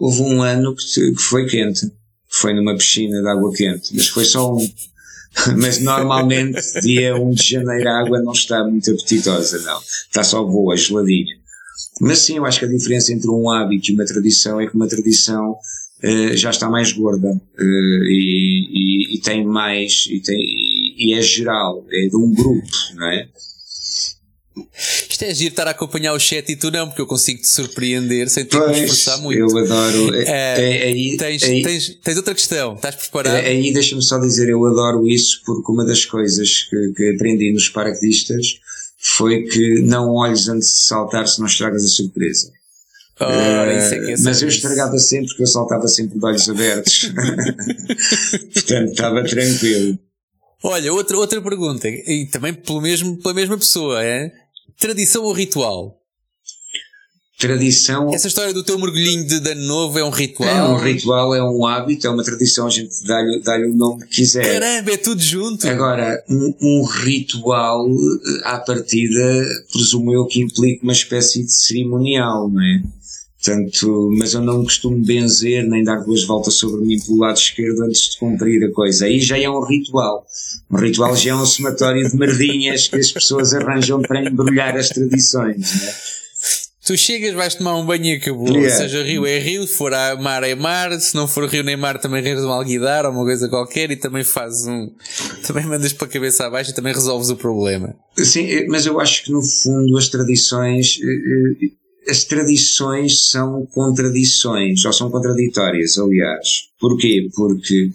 houve 0.00 0.22
um 0.22 0.42
ano 0.42 0.74
que, 0.74 1.12
que 1.12 1.22
foi 1.22 1.46
quente. 1.46 1.90
Foi 2.28 2.52
numa 2.52 2.76
piscina 2.76 3.20
de 3.20 3.28
água 3.28 3.52
quente, 3.52 3.94
mas 3.94 4.08
foi 4.08 4.24
só 4.24 4.54
um. 4.54 4.68
Mas 5.56 5.78
normalmente, 5.78 6.60
dia 6.80 7.14
1 7.14 7.30
de 7.30 7.50
janeiro, 7.50 7.88
a 7.88 8.00
água 8.00 8.20
não 8.20 8.32
está 8.32 8.64
muito 8.64 8.90
apetitosa, 8.90 9.60
não. 9.60 9.78
Está 9.78 10.24
só 10.24 10.42
boa, 10.42 10.76
geladinha. 10.76 11.36
Mas 12.00 12.18
sim, 12.18 12.38
eu 12.38 12.44
acho 12.44 12.58
que 12.58 12.64
a 12.64 12.68
diferença 12.68 13.12
entre 13.12 13.30
um 13.30 13.48
hábito 13.48 13.90
e 13.90 13.94
uma 13.94 14.04
tradição 14.04 14.60
é 14.60 14.66
que 14.66 14.74
uma 14.74 14.88
tradição 14.88 15.52
uh, 15.52 16.36
já 16.36 16.50
está 16.50 16.68
mais 16.68 16.92
gorda 16.92 17.28
uh, 17.28 18.04
e, 18.06 18.59
e, 19.20 19.20
e, 19.20 19.22
tem 19.22 19.44
mais, 19.44 20.06
e, 20.08 20.20
tem, 20.20 20.38
e, 20.38 21.14
é 21.14 21.22
geral, 21.22 21.84
é 21.90 22.08
de 22.08 22.16
um 22.16 22.32
grupo, 22.32 22.66
não 22.94 23.06
é? 23.06 23.28
Isto 25.08 25.24
é 25.24 25.34
giro 25.34 25.50
estar 25.50 25.68
a 25.68 25.70
acompanhar 25.70 26.12
o 26.12 26.18
chat 26.18 26.50
e 26.50 26.56
tu 26.56 26.70
não, 26.70 26.88
porque 26.88 27.00
eu 27.00 27.06
consigo 27.06 27.40
te 27.40 27.46
surpreender 27.46 28.28
sem 28.28 28.44
ter 28.44 28.60
que 28.60 28.80
esforçar 28.80 29.18
muito. 29.20 29.38
Eu 29.38 29.58
adoro. 29.58 30.14
É, 30.14 30.22
é, 30.26 30.86
aí, 30.86 31.16
tens, 31.16 31.42
aí, 31.44 31.62
tens, 31.62 31.94
tens, 32.02 32.16
outra 32.16 32.34
questão, 32.34 32.74
estás 32.74 32.96
preparado? 32.96 33.36
É, 33.36 33.46
aí 33.46 33.72
deixa-me 33.72 34.02
só 34.02 34.18
dizer, 34.18 34.48
eu 34.48 34.64
adoro 34.66 35.06
isso 35.06 35.42
porque 35.44 35.70
uma 35.70 35.84
das 35.84 36.04
coisas 36.04 36.64
que, 36.64 36.92
que 36.96 37.14
aprendi 37.14 37.52
nos 37.52 37.68
paraquedistas 37.68 38.60
foi 38.98 39.44
que 39.44 39.80
não 39.82 40.10
olhes 40.10 40.48
antes 40.48 40.68
de 40.68 40.80
saltar 40.80 41.26
se 41.26 41.38
não 41.38 41.46
estragas 41.46 41.84
a 41.84 41.88
surpresa. 41.88 42.52
Ora, 43.20 43.78
isso 43.78 43.94
é 43.94 43.98
que 43.98 44.12
é 44.12 44.16
mas 44.18 44.40
eu 44.40 44.48
estragava 44.48 44.98
sempre 44.98 45.26
porque 45.28 45.42
eu 45.42 45.46
saltava 45.46 45.86
sempre 45.88 46.18
de 46.18 46.24
olhos 46.24 46.48
abertos. 46.48 47.12
Portanto, 48.54 48.90
estava 48.90 49.22
tranquilo. 49.24 49.98
Olha, 50.62 50.92
outra, 50.92 51.16
outra 51.16 51.40
pergunta, 51.40 51.88
e 51.88 52.26
também 52.30 52.54
pelo 52.54 52.80
mesmo, 52.80 53.16
pela 53.18 53.34
mesma 53.34 53.58
pessoa, 53.58 54.02
é? 54.02 54.30
Tradição 54.78 55.24
ou 55.24 55.32
ritual? 55.32 56.00
Tradição. 57.38 58.12
Essa 58.12 58.28
história 58.28 58.52
do 58.52 58.62
teu 58.62 58.78
mergulhinho 58.78 59.26
de 59.26 59.50
ano 59.50 59.66
novo 59.66 59.98
é 59.98 60.04
um 60.04 60.10
ritual? 60.10 60.48
É 60.48 60.68
um 60.68 60.76
ritual, 60.76 61.34
é 61.34 61.42
um 61.42 61.66
hábito, 61.66 62.06
é 62.06 62.10
uma 62.10 62.22
tradição, 62.22 62.66
a 62.66 62.70
gente 62.70 63.02
dá-lhe 63.06 63.40
dá 63.40 63.56
o 63.56 63.74
nome 63.74 64.06
que 64.06 64.16
quiser. 64.16 64.44
Caramba, 64.44 64.92
é 64.92 64.96
tudo 64.98 65.22
junto. 65.22 65.66
Agora, 65.66 66.22
um, 66.28 66.54
um, 66.60 66.84
ritual, 66.84 67.86
à 68.44 68.58
partida, 68.58 69.46
presumo 69.72 70.12
eu 70.12 70.26
que 70.26 70.42
implica 70.42 70.82
uma 70.82 70.92
espécie 70.92 71.42
de 71.42 71.52
cerimonial, 71.52 72.50
não 72.50 72.62
é? 72.62 72.82
Portanto, 73.42 74.10
mas 74.18 74.34
eu 74.34 74.42
não 74.42 74.62
costumo 74.62 74.98
benzer 74.98 75.66
nem 75.66 75.82
dar 75.82 76.04
duas 76.04 76.24
voltas 76.24 76.54
sobre 76.54 76.82
mim 76.82 77.00
pelo 77.00 77.18
lado 77.18 77.38
esquerdo 77.38 77.84
antes 77.84 78.10
de 78.10 78.18
cumprir 78.18 78.62
a 78.64 78.70
coisa. 78.70 79.06
Aí 79.06 79.18
já 79.18 79.38
é 79.38 79.48
um 79.48 79.64
ritual. 79.64 80.26
Um 80.70 80.76
ritual 80.76 81.16
já 81.16 81.30
é 81.30 81.34
um 81.34 81.46
somatório 81.46 82.06
de 82.08 82.16
merdinhas 82.16 82.88
que 82.88 82.96
as 82.96 83.10
pessoas 83.10 83.54
arranjam 83.54 84.02
para 84.02 84.22
embrulhar 84.22 84.76
as 84.76 84.90
tradições. 84.90 85.56
Né? 85.56 85.94
Tu 86.84 86.96
chegas, 86.98 87.34
vais 87.34 87.54
tomar 87.54 87.76
um 87.76 87.86
banho 87.86 88.06
e 88.06 88.14
acabou. 88.14 88.48
Yeah. 88.48 88.76
Seja 88.76 89.02
rio 89.02 89.24
é 89.24 89.38
rio, 89.38 89.66
se 89.66 89.74
for 89.74 89.94
a 89.94 90.16
mar 90.16 90.42
é 90.42 90.54
mar, 90.54 90.98
se 91.00 91.14
não 91.14 91.28
for 91.28 91.46
rio 91.48 91.62
nem 91.62 91.76
mar 91.76 91.98
também 91.98 92.22
reres 92.22 92.42
um 92.42 92.50
alguidar 92.50 93.06
ou 93.06 93.12
uma 93.12 93.22
coisa 93.22 93.48
qualquer 93.48 93.90
e 93.90 93.96
também 93.96 94.24
fazes 94.24 94.66
um. 94.66 94.90
Também 95.46 95.64
mandas 95.66 95.92
para 95.92 96.08
a 96.08 96.10
cabeça 96.10 96.46
abaixo 96.46 96.72
e 96.72 96.74
também 96.74 96.92
resolves 96.92 97.30
o 97.30 97.36
problema. 97.36 97.94
Sim, 98.18 98.66
mas 98.68 98.86
eu 98.86 99.00
acho 99.00 99.24
que 99.24 99.32
no 99.32 99.42
fundo 99.42 99.96
as 99.96 100.08
tradições 100.08 100.98
eh, 101.02 101.06
eh, 101.06 101.70
as 102.08 102.24
tradições 102.24 103.28
são 103.28 103.66
contradições, 103.66 104.84
ou 104.84 104.92
são 104.92 105.10
contraditórias, 105.10 105.98
aliás. 105.98 106.70
Porquê? 106.78 107.28
Porque, 107.34 107.90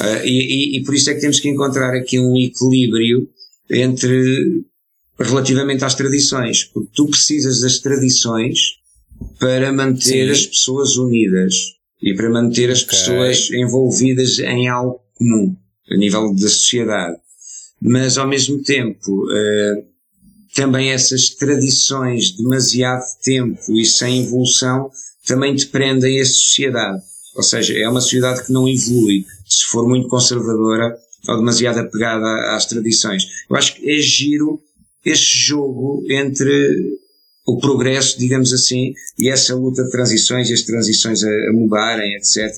uh, 0.00 0.24
e, 0.24 0.78
e, 0.78 0.84
por 0.84 0.94
isso 0.94 1.10
é 1.10 1.14
que 1.14 1.20
temos 1.20 1.40
que 1.40 1.48
encontrar 1.48 1.94
aqui 1.94 2.18
um 2.18 2.36
equilíbrio 2.36 3.28
entre, 3.70 4.64
relativamente 5.18 5.84
às 5.84 5.94
tradições, 5.94 6.64
porque 6.64 6.90
tu 6.94 7.06
precisas 7.06 7.60
das 7.60 7.78
tradições 7.78 8.78
para 9.38 9.72
manter 9.72 10.26
Sim. 10.26 10.30
as 10.30 10.46
pessoas 10.46 10.96
unidas 10.96 11.54
e 12.02 12.14
para 12.14 12.30
manter 12.30 12.70
as 12.70 12.82
okay. 12.82 12.98
pessoas 12.98 13.50
envolvidas 13.50 14.38
em 14.38 14.68
algo 14.68 15.00
comum, 15.14 15.54
a 15.90 15.96
nível 15.96 16.34
da 16.34 16.48
sociedade. 16.48 17.16
Mas 17.80 18.16
ao 18.16 18.26
mesmo 18.26 18.62
tempo, 18.62 19.26
uh, 19.26 19.89
também 20.60 20.90
essas 20.90 21.30
tradições 21.30 22.32
demasiado 22.32 23.02
tempo 23.22 23.72
e 23.72 23.86
sem 23.86 24.24
evolução 24.24 24.90
também 25.24 25.56
te 25.56 25.66
prendem 25.66 26.20
a 26.20 26.24
sociedade. 26.26 27.02
Ou 27.34 27.42
seja, 27.42 27.78
é 27.78 27.88
uma 27.88 28.02
sociedade 28.02 28.44
que 28.44 28.52
não 28.52 28.68
evolui 28.68 29.24
se 29.46 29.64
for 29.64 29.88
muito 29.88 30.06
conservadora 30.08 30.94
ou 31.28 31.36
demasiado 31.38 31.78
apegada 31.78 32.54
às 32.54 32.66
tradições. 32.66 33.26
Eu 33.48 33.56
acho 33.56 33.74
que 33.74 33.90
é 33.90 33.98
giro 34.02 34.60
este 35.02 35.38
jogo 35.38 36.04
entre 36.10 36.98
o 37.46 37.58
progresso, 37.58 38.18
digamos 38.18 38.52
assim, 38.52 38.92
e 39.18 39.30
essa 39.30 39.54
luta 39.54 39.82
de 39.82 39.90
transições, 39.90 40.50
e 40.50 40.52
as 40.52 40.62
transições 40.62 41.24
a, 41.24 41.28
a 41.28 41.52
mudarem, 41.54 42.16
etc. 42.16 42.54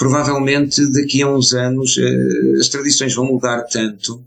Provavelmente 0.00 0.90
daqui 0.92 1.20
a 1.20 1.28
uns 1.28 1.52
anos 1.52 1.98
uh, 1.98 2.58
as 2.58 2.70
tradições 2.70 3.14
vão 3.14 3.26
mudar 3.26 3.64
tanto 3.64 4.24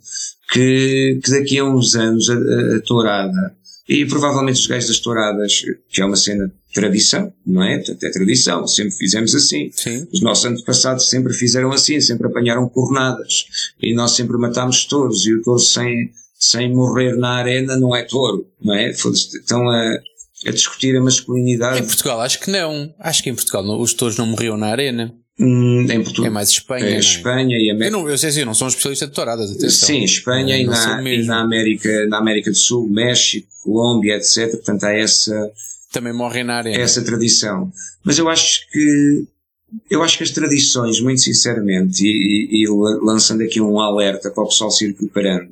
que, 0.51 1.19
que 1.23 1.31
daqui 1.31 1.57
a 1.57 1.65
uns 1.65 1.95
anos 1.95 2.29
a, 2.29 2.35
a, 2.35 2.75
a 2.77 2.81
tourada 2.81 3.55
e 3.89 4.05
provavelmente 4.05 4.59
os 4.59 4.67
gajos 4.67 4.87
das 4.87 4.99
touradas, 4.99 5.63
que 5.89 5.99
é 5.99 6.05
uma 6.05 6.15
cena 6.15 6.45
de 6.45 6.53
tradição, 6.73 7.33
não 7.43 7.63
é? 7.63 7.77
Portanto, 7.77 8.03
é 8.03 8.11
tradição, 8.11 8.67
sempre 8.67 8.95
fizemos 8.95 9.33
assim. 9.33 9.71
Sim. 9.73 10.07
Os 10.13 10.21
nossos 10.21 10.45
antepassados 10.45 11.09
sempre 11.09 11.33
fizeram 11.33 11.71
assim, 11.71 11.99
sempre 11.99 12.27
apanharam 12.27 12.69
cornadas. 12.69 13.45
E 13.81 13.95
nós 13.95 14.11
sempre 14.11 14.37
matámos 14.37 14.85
touros, 14.85 15.25
e 15.25 15.33
o 15.33 15.41
touro 15.41 15.59
sem, 15.59 16.11
sem 16.35 16.71
morrer 16.71 17.17
na 17.17 17.31
arena 17.31 17.75
não 17.75 17.95
é 17.95 18.03
touro, 18.03 18.47
não 18.63 18.75
é? 18.75 18.91
Estão 18.91 19.67
a, 19.67 19.97
a 20.45 20.51
discutir 20.51 20.95
a 20.95 21.01
masculinidade. 21.01 21.79
Em 21.79 21.85
Portugal, 21.85 22.21
acho 22.21 22.39
que 22.39 22.51
não. 22.51 22.93
Acho 22.99 23.23
que 23.23 23.31
em 23.31 23.35
Portugal 23.35 23.65
os 23.81 23.93
touros 23.93 24.17
não 24.17 24.27
morriam 24.27 24.55
na 24.55 24.67
arena. 24.67 25.13
Hum, 25.39 25.87
em 25.89 26.03
Portugal. 26.03 26.27
É 26.27 26.29
mais 26.29 26.49
Espanha. 26.49 26.85
É, 26.85 26.93
é? 26.93 26.99
Espanha 26.99 27.57
e 27.57 27.71
América. 27.71 27.97
Eu, 27.97 28.01
não, 28.03 28.09
eu 28.09 28.17
sei, 28.17 28.41
eu 28.41 28.45
não 28.45 28.53
sou 28.53 28.67
um 28.67 28.69
especialista 28.69 29.07
de 29.07 29.13
touradas. 29.13 29.51
Atenção. 29.51 29.87
Sim, 29.87 30.03
Espanha 30.03 30.57
e, 30.57 30.65
na, 30.65 31.01
e 31.01 31.25
na, 31.25 31.41
América, 31.41 32.07
na 32.07 32.17
América 32.17 32.51
do 32.51 32.57
Sul, 32.57 32.87
México, 32.87 33.47
Colômbia, 33.63 34.17
etc. 34.17 34.51
Portanto, 34.51 34.83
há 34.83 34.93
essa. 34.93 35.51
Também 35.91 36.13
morrem 36.13 36.43
na 36.43 36.57
arena. 36.57 36.77
Essa 36.77 37.03
tradição. 37.03 37.71
Mas 38.03 38.17
eu 38.17 38.29
acho 38.29 38.69
que. 38.71 39.25
Eu 39.89 40.03
acho 40.03 40.17
que 40.19 40.23
as 40.23 40.29
tradições, 40.29 41.01
muito 41.01 41.21
sinceramente, 41.21 42.05
e, 42.05 42.61
e, 42.61 42.63
e 42.63 42.67
lançando 43.01 43.41
aqui 43.41 43.59
um 43.59 43.79
alerta 43.79 44.29
para 44.29 44.43
o 44.43 44.47
pessoal 44.47 44.69
se 44.69 44.85
ir 44.85 44.93
preparando, 44.93 45.49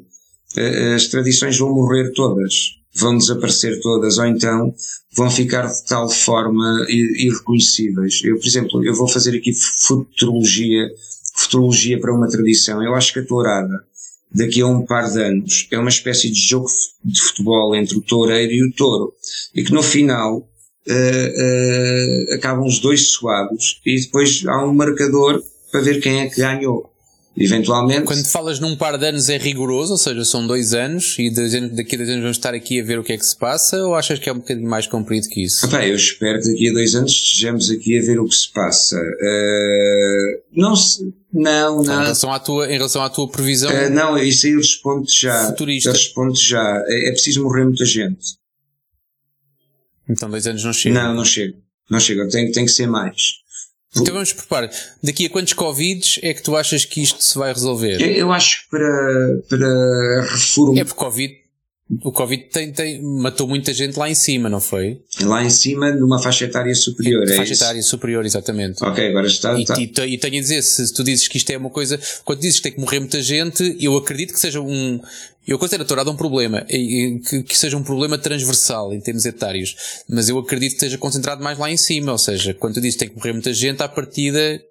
eh, 0.55 0.93
as 0.93 1.07
tradições 1.07 1.57
vão 1.57 1.73
morrer 1.73 2.11
todas 2.13 2.80
vão 2.93 3.17
desaparecer 3.17 3.79
todas, 3.81 4.17
ou 4.17 4.25
então 4.25 4.73
vão 5.15 5.29
ficar 5.29 5.67
de 5.67 5.85
tal 5.85 6.09
forma 6.09 6.85
irreconhecíveis. 6.89 8.21
Eu, 8.23 8.37
por 8.37 8.45
exemplo, 8.45 8.85
eu 8.85 8.93
vou 8.93 9.07
fazer 9.07 9.35
aqui 9.35 9.53
futurologia, 9.53 10.89
futurologia 11.35 11.99
para 11.99 12.13
uma 12.13 12.29
tradição. 12.29 12.83
Eu 12.83 12.95
acho 12.95 13.13
que 13.13 13.19
a 13.19 13.25
tourada, 13.25 13.83
daqui 14.33 14.61
a 14.61 14.67
um 14.67 14.85
par 14.85 15.09
de 15.09 15.21
anos, 15.21 15.67
é 15.71 15.77
uma 15.77 15.89
espécie 15.89 16.29
de 16.29 16.39
jogo 16.39 16.67
de 17.03 17.21
futebol 17.21 17.75
entre 17.75 17.97
o 17.97 18.01
toureiro 18.01 18.53
e 18.53 18.63
o 18.63 18.71
touro. 18.73 19.13
E 19.53 19.63
que 19.63 19.71
no 19.71 19.83
final, 19.83 20.37
uh, 20.87 22.31
uh, 22.31 22.33
acabam 22.35 22.65
os 22.65 22.79
dois 22.79 23.07
suados 23.07 23.81
e 23.85 24.01
depois 24.01 24.43
há 24.45 24.65
um 24.65 24.73
marcador 24.73 25.41
para 25.71 25.81
ver 25.81 26.01
quem 26.01 26.21
é 26.21 26.29
que 26.29 26.41
ganhou. 26.41 26.90
Eventualmente. 27.35 28.03
Quando 28.03 28.25
falas 28.25 28.59
num 28.59 28.75
par 28.75 28.97
de 28.97 29.05
anos 29.05 29.29
é 29.29 29.37
rigoroso, 29.37 29.93
ou 29.93 29.97
seja, 29.97 30.25
são 30.25 30.45
dois 30.45 30.73
anos 30.73 31.15
e 31.17 31.29
daqui 31.29 31.95
a 31.95 31.97
dois 31.97 32.09
anos 32.09 32.21
vamos 32.21 32.37
estar 32.37 32.53
aqui 32.53 32.81
a 32.81 32.83
ver 32.83 32.99
o 32.99 33.03
que 33.03 33.13
é 33.13 33.17
que 33.17 33.25
se 33.25 33.35
passa, 33.37 33.77
ou 33.85 33.95
achas 33.95 34.19
que 34.19 34.29
é 34.29 34.33
um 34.33 34.39
bocadinho 34.39 34.69
mais 34.69 34.85
comprido 34.85 35.27
que 35.29 35.43
isso? 35.43 35.65
Epá, 35.65 35.85
eu 35.85 35.95
espero 35.95 36.41
que 36.41 36.49
daqui 36.49 36.69
a 36.69 36.73
dois 36.73 36.93
anos 36.93 37.11
estejamos 37.11 37.71
aqui 37.71 37.97
a 37.97 38.01
ver 38.01 38.19
o 38.19 38.27
que 38.27 38.35
se 38.35 38.51
passa. 38.51 38.97
Uh, 38.97 40.41
não 40.51 40.75
se, 40.75 41.13
não, 41.31 41.81
não. 41.81 41.93
Em 41.93 42.03
relação 42.03 42.33
à 42.33 42.39
tua, 42.39 42.67
em 42.67 42.73
relação 42.73 43.01
à 43.01 43.09
tua 43.09 43.29
previsão. 43.29 43.71
Uh, 43.71 43.89
não, 43.89 44.17
isso 44.17 44.45
aí 44.45 44.53
eu 44.53 44.59
respondo 44.59 45.09
já. 45.09 45.47
Futurista. 45.47 45.89
Eu 45.89 45.93
respondo 45.93 46.35
já. 46.35 46.83
É, 46.87 47.09
é 47.09 47.11
preciso 47.11 47.43
morrer 47.43 47.63
muita 47.63 47.85
gente. 47.85 48.35
Então 50.09 50.29
dois 50.29 50.45
anos 50.45 50.65
não 50.65 50.73
chega. 50.73 51.01
Não, 51.01 51.15
não 51.15 51.23
chega. 51.23 51.55
Não 51.89 51.99
chega. 51.99 52.27
Tem, 52.27 52.51
tem 52.51 52.65
que 52.65 52.71
ser 52.71 52.87
mais. 52.87 53.40
Então 53.95 54.13
vamos 54.13 54.31
preparar. 54.31 54.69
Daqui 55.03 55.25
a 55.25 55.29
quantos 55.29 55.53
Covids 55.53 56.17
é 56.23 56.33
que 56.33 56.41
tu 56.41 56.55
achas 56.55 56.85
que 56.85 57.01
isto 57.01 57.21
se 57.21 57.37
vai 57.37 57.53
resolver? 57.53 58.01
Eu, 58.01 58.07
eu 58.11 58.31
acho 58.31 58.63
que 58.63 58.69
para, 58.69 59.41
para 59.49 60.21
reformar. 60.21 60.79
É 60.79 60.83
porque 60.85 60.99
Covid, 60.99 61.40
o 62.03 62.11
Covid 62.11 62.45
tem, 62.45 62.71
tem, 62.71 63.01
matou 63.01 63.47
muita 63.47 63.73
gente 63.73 63.97
lá 63.97 64.09
em 64.09 64.15
cima, 64.15 64.47
não 64.49 64.61
foi? 64.61 65.01
Lá 65.21 65.43
em 65.43 65.49
cima, 65.49 65.91
numa 65.91 66.19
faixa 66.19 66.45
etária 66.45 66.73
superior. 66.73 67.27
É, 67.27 67.33
é 67.33 67.35
faixa 67.35 67.53
etária 67.53 67.81
superior, 67.81 68.25
exatamente. 68.25 68.81
Ok, 68.83 69.09
agora 69.09 69.27
está. 69.27 69.59
E, 69.59 69.63
está. 69.63 70.05
E, 70.05 70.13
e, 70.13 70.17
tenho 70.17 70.37
a 70.37 70.41
dizer, 70.41 70.61
se 70.61 70.93
tu 70.93 71.03
dizes 71.03 71.27
que 71.27 71.37
isto 71.37 71.49
é 71.49 71.57
uma 71.57 71.69
coisa, 71.69 71.99
quando 72.23 72.39
dizes 72.39 72.57
que 72.57 72.63
tem 72.63 72.71
que 72.73 72.79
morrer 72.79 72.99
muita 72.99 73.21
gente, 73.21 73.75
eu 73.79 73.97
acredito 73.97 74.33
que 74.33 74.39
seja 74.39 74.61
um, 74.61 75.01
eu 75.45 75.59
considero 75.59 75.83
a 75.83 75.85
tourada 75.85 76.09
um 76.09 76.15
problema, 76.15 76.61
que, 76.61 77.43
que 77.43 77.57
seja 77.57 77.75
um 77.75 77.83
problema 77.83 78.17
transversal 78.17 78.93
em 78.93 79.01
termos 79.01 79.25
etários, 79.25 80.03
mas 80.07 80.29
eu 80.29 80.37
acredito 80.37 80.71
que 80.71 80.77
esteja 80.77 80.97
concentrado 80.97 81.43
mais 81.43 81.57
lá 81.57 81.69
em 81.69 81.77
cima, 81.77 82.11
ou 82.11 82.17
seja, 82.17 82.53
quando 82.53 82.75
tu 82.75 82.81
dizes 82.81 82.95
que 82.95 82.99
tem 82.99 83.09
que 83.09 83.15
morrer 83.15 83.33
muita 83.33 83.53
gente, 83.53 83.81
à 83.81 83.89
partida 83.89 84.61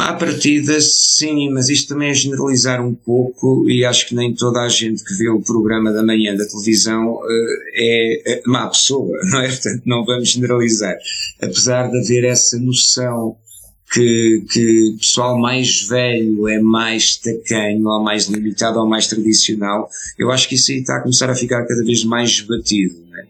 à 0.00 0.12
partida, 0.12 0.78
sim, 0.80 1.50
mas 1.50 1.70
isto 1.70 1.88
também 1.88 2.10
é 2.10 2.14
generalizar 2.14 2.84
um 2.84 2.94
pouco 2.94 3.68
e 3.70 3.84
acho 3.84 4.06
que 4.06 4.14
nem 4.14 4.34
toda 4.34 4.60
a 4.60 4.68
gente 4.68 5.02
que 5.02 5.14
vê 5.14 5.30
o 5.30 5.40
programa 5.40 5.92
da 5.92 6.02
manhã 6.02 6.36
da 6.36 6.46
televisão 6.46 7.18
eh, 7.74 8.22
é 8.26 8.42
má 8.46 8.68
pessoa, 8.68 9.18
não 9.30 9.40
é? 9.40 9.48
Portanto, 9.48 9.82
não 9.86 10.04
vamos 10.04 10.28
generalizar. 10.28 10.94
Apesar 11.40 11.90
de 11.90 11.98
haver 11.98 12.24
essa 12.24 12.58
noção 12.58 13.36
que, 13.92 14.44
que 14.52 14.96
pessoal 15.00 15.38
mais 15.38 15.82
velho 15.88 16.46
é 16.46 16.60
mais 16.60 17.16
tacanho, 17.16 17.88
ou 17.88 18.02
mais 18.02 18.26
limitado, 18.26 18.78
ou 18.78 18.86
mais 18.86 19.06
tradicional, 19.08 19.88
eu 20.18 20.30
acho 20.30 20.48
que 20.48 20.54
isso 20.54 20.70
aí 20.70 20.80
está 20.80 20.98
a 20.98 21.00
começar 21.00 21.30
a 21.30 21.34
ficar 21.34 21.64
cada 21.66 21.82
vez 21.82 22.04
mais 22.04 22.40
batido. 22.42 22.94
Né? 23.10 23.26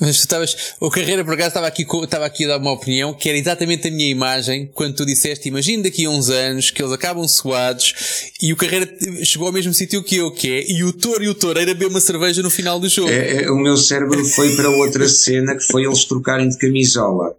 Mas 0.00 0.16
tu 0.16 0.20
estavas, 0.20 0.74
o 0.80 0.90
Carreira 0.90 1.22
por 1.22 1.34
acaso 1.34 1.48
estava 1.48 1.66
aqui, 1.66 1.86
estava 2.02 2.24
aqui 2.24 2.46
a 2.46 2.48
dar 2.48 2.58
uma 2.58 2.72
opinião 2.72 3.12
que 3.12 3.28
era 3.28 3.36
exatamente 3.36 3.88
a 3.88 3.90
minha 3.90 4.08
imagem 4.08 4.70
quando 4.72 4.94
tu 4.96 5.04
disseste, 5.04 5.48
imagina 5.48 5.82
daqui 5.82 6.06
a 6.06 6.10
uns 6.10 6.30
anos 6.30 6.70
que 6.70 6.82
eles 6.82 6.92
acabam 6.92 7.28
suados 7.28 7.94
e 8.40 8.52
o 8.52 8.56
Carreira 8.56 8.88
chegou 9.22 9.46
ao 9.46 9.52
mesmo 9.52 9.74
sítio 9.74 10.02
que 10.02 10.16
eu, 10.16 10.30
que 10.30 10.50
é, 10.50 10.70
e 10.70 10.82
o 10.84 10.92
Toro 10.92 11.22
e 11.22 11.28
o 11.28 11.34
Toureiro 11.34 11.74
beber 11.74 11.88
uma 11.88 12.00
cerveja 12.00 12.42
no 12.42 12.50
final 12.50 12.80
do 12.80 12.88
jogo. 12.88 13.10
É, 13.10 13.42
é, 13.42 13.50
o 13.50 13.56
meu 13.56 13.76
cérebro 13.76 14.24
foi 14.24 14.56
para 14.56 14.70
outra 14.70 15.06
cena 15.06 15.54
que 15.54 15.64
foi 15.64 15.84
eles 15.84 16.04
trocarem 16.04 16.48
de 16.48 16.56
camisola. 16.56 17.36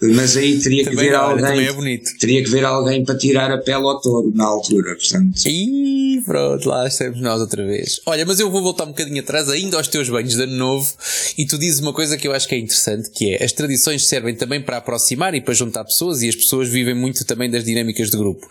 Mas 0.00 0.36
aí 0.36 0.60
teria 0.60 0.84
que 0.84 0.94
ver 0.94 1.12
alguém. 1.12 1.66
É 1.66 1.98
teria 2.20 2.44
que 2.44 2.50
ver 2.50 2.64
alguém 2.64 3.04
para 3.04 3.18
tirar 3.18 3.50
a 3.50 3.58
pele 3.58 3.82
ao 3.82 4.00
touro 4.00 4.32
na 4.32 4.44
altura, 4.44 4.94
portanto. 4.94 5.44
E 5.44 6.22
pronto, 6.24 6.68
lá 6.68 6.86
estamos 6.86 7.20
nós 7.20 7.40
outra 7.40 7.66
vez. 7.66 8.00
Olha, 8.06 8.24
mas 8.24 8.38
eu 8.38 8.48
vou 8.48 8.62
voltar 8.62 8.84
um 8.84 8.88
bocadinho 8.88 9.20
atrás, 9.20 9.48
ainda 9.48 9.76
aos 9.76 9.88
teus 9.88 10.08
banhos 10.08 10.34
de 10.34 10.42
ano 10.42 10.54
novo, 10.54 10.88
e 11.36 11.44
tu 11.44 11.58
dizes 11.58 11.80
uma 11.80 11.92
coisa 11.92 12.16
que 12.16 12.28
eu 12.28 12.32
acho 12.32 12.46
que 12.46 12.54
é 12.54 12.58
interessante, 12.58 13.10
que 13.10 13.34
é 13.34 13.44
as 13.44 13.50
tradições 13.50 14.06
servem 14.06 14.36
também 14.36 14.62
para 14.62 14.76
aproximar 14.76 15.34
e 15.34 15.40
para 15.40 15.52
juntar 15.52 15.84
pessoas, 15.84 16.22
e 16.22 16.28
as 16.28 16.36
pessoas 16.36 16.68
vivem 16.68 16.94
muito 16.94 17.24
também 17.24 17.50
das 17.50 17.64
dinâmicas 17.64 18.08
de 18.08 18.16
grupo. 18.16 18.48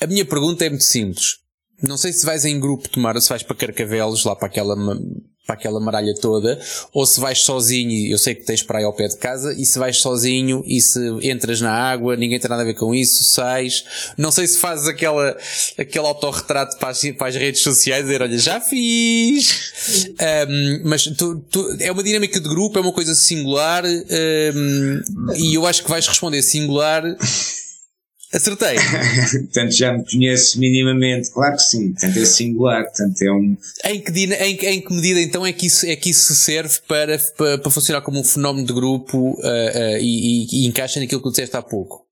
A 0.00 0.06
minha 0.06 0.24
pergunta 0.24 0.64
é 0.64 0.70
muito 0.70 0.84
simples. 0.84 1.36
Não 1.82 1.98
sei 1.98 2.10
se 2.14 2.24
vais 2.24 2.46
em 2.46 2.58
grupo 2.58 2.88
tomar, 2.88 3.20
se 3.20 3.28
vais 3.28 3.42
para 3.42 3.54
Carcavelos, 3.54 4.24
lá 4.24 4.34
para 4.34 4.46
aquela 4.46 4.74
para 5.46 5.54
aquela 5.54 5.78
maralha 5.78 6.12
toda, 6.20 6.58
ou 6.92 7.06
se 7.06 7.20
vais 7.20 7.40
sozinho, 7.40 8.10
eu 8.10 8.18
sei 8.18 8.34
que 8.34 8.44
tens 8.44 8.62
praia 8.62 8.84
ao 8.84 8.92
pé 8.92 9.06
de 9.06 9.16
casa, 9.16 9.54
e 9.54 9.64
se 9.64 9.78
vais 9.78 9.98
sozinho 9.98 10.64
e 10.66 10.80
se 10.80 10.98
entras 11.22 11.60
na 11.60 11.72
água, 11.72 12.16
ninguém 12.16 12.38
tem 12.40 12.50
nada 12.50 12.62
a 12.62 12.64
ver 12.64 12.74
com 12.74 12.92
isso, 12.92 13.22
sais. 13.22 13.84
Não 14.18 14.32
sei 14.32 14.48
se 14.48 14.58
fazes 14.58 14.88
aquela, 14.88 15.36
aquele 15.78 16.06
autorretrato 16.06 16.76
para 16.78 16.88
as, 16.88 17.00
para 17.16 17.28
as 17.28 17.36
redes 17.36 17.62
sociais, 17.62 18.04
dizer, 18.04 18.22
olha, 18.22 18.38
já 18.38 18.60
fiz. 18.60 19.72
Um, 20.48 20.88
mas 20.88 21.04
tu, 21.04 21.36
tu, 21.48 21.76
é 21.78 21.92
uma 21.92 22.02
dinâmica 22.02 22.40
de 22.40 22.48
grupo, 22.48 22.78
é 22.78 22.80
uma 22.80 22.92
coisa 22.92 23.14
singular, 23.14 23.84
um, 23.84 25.00
e 25.36 25.54
eu 25.54 25.64
acho 25.64 25.84
que 25.84 25.90
vais 25.90 26.06
responder 26.08 26.42
singular 26.42 27.04
Acertei. 28.32 28.76
portanto, 29.30 29.70
já 29.70 29.92
me 29.92 30.04
conheço 30.04 30.58
minimamente, 30.58 31.30
claro 31.30 31.56
que 31.56 31.62
sim, 31.62 31.92
portanto 31.92 32.18
é 32.18 32.24
singular, 32.24 32.82
portanto 32.82 33.22
é 33.22 33.32
um... 33.32 33.56
Em 33.84 34.00
que, 34.00 34.12
em, 34.12 34.52
em 34.52 34.80
que 34.80 34.92
medida 34.92 35.20
então 35.20 35.46
é 35.46 35.52
que 35.52 35.66
isso, 35.66 35.86
é 35.86 35.94
que 35.94 36.10
isso 36.10 36.34
serve 36.34 36.80
para, 36.88 37.18
para, 37.36 37.58
para 37.58 37.70
funcionar 37.70 38.00
como 38.02 38.18
um 38.18 38.24
fenómeno 38.24 38.66
de 38.66 38.72
grupo 38.72 39.16
uh, 39.16 39.38
uh, 39.38 39.98
e, 40.00 40.44
e, 40.44 40.64
e, 40.64 40.66
encaixa 40.66 40.98
naquilo 40.98 41.20
que 41.20 41.28
tu 41.28 41.30
disseste 41.30 41.56
há 41.56 41.62
pouco? 41.62 42.04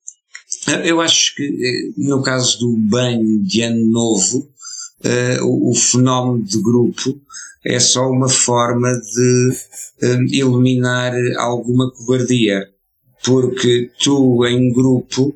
Eu 0.84 1.00
acho 1.00 1.34
que 1.34 1.42
eh, 1.42 1.92
no 1.98 2.22
caso 2.22 2.60
do 2.60 2.76
banho 2.76 3.42
de 3.42 3.62
ano 3.62 3.84
novo, 3.86 4.48
uh, 5.04 5.44
o, 5.44 5.70
o, 5.70 5.74
fenómeno 5.74 6.44
de 6.44 6.62
grupo 6.62 7.20
é 7.66 7.80
só 7.80 8.08
uma 8.08 8.28
forma 8.28 8.92
de 8.92 10.38
eliminar 10.38 11.12
alguma 11.38 11.90
cobardia, 11.90 12.68
porque 13.24 13.90
tu 13.98 14.46
em 14.46 14.72
grupo 14.72 15.34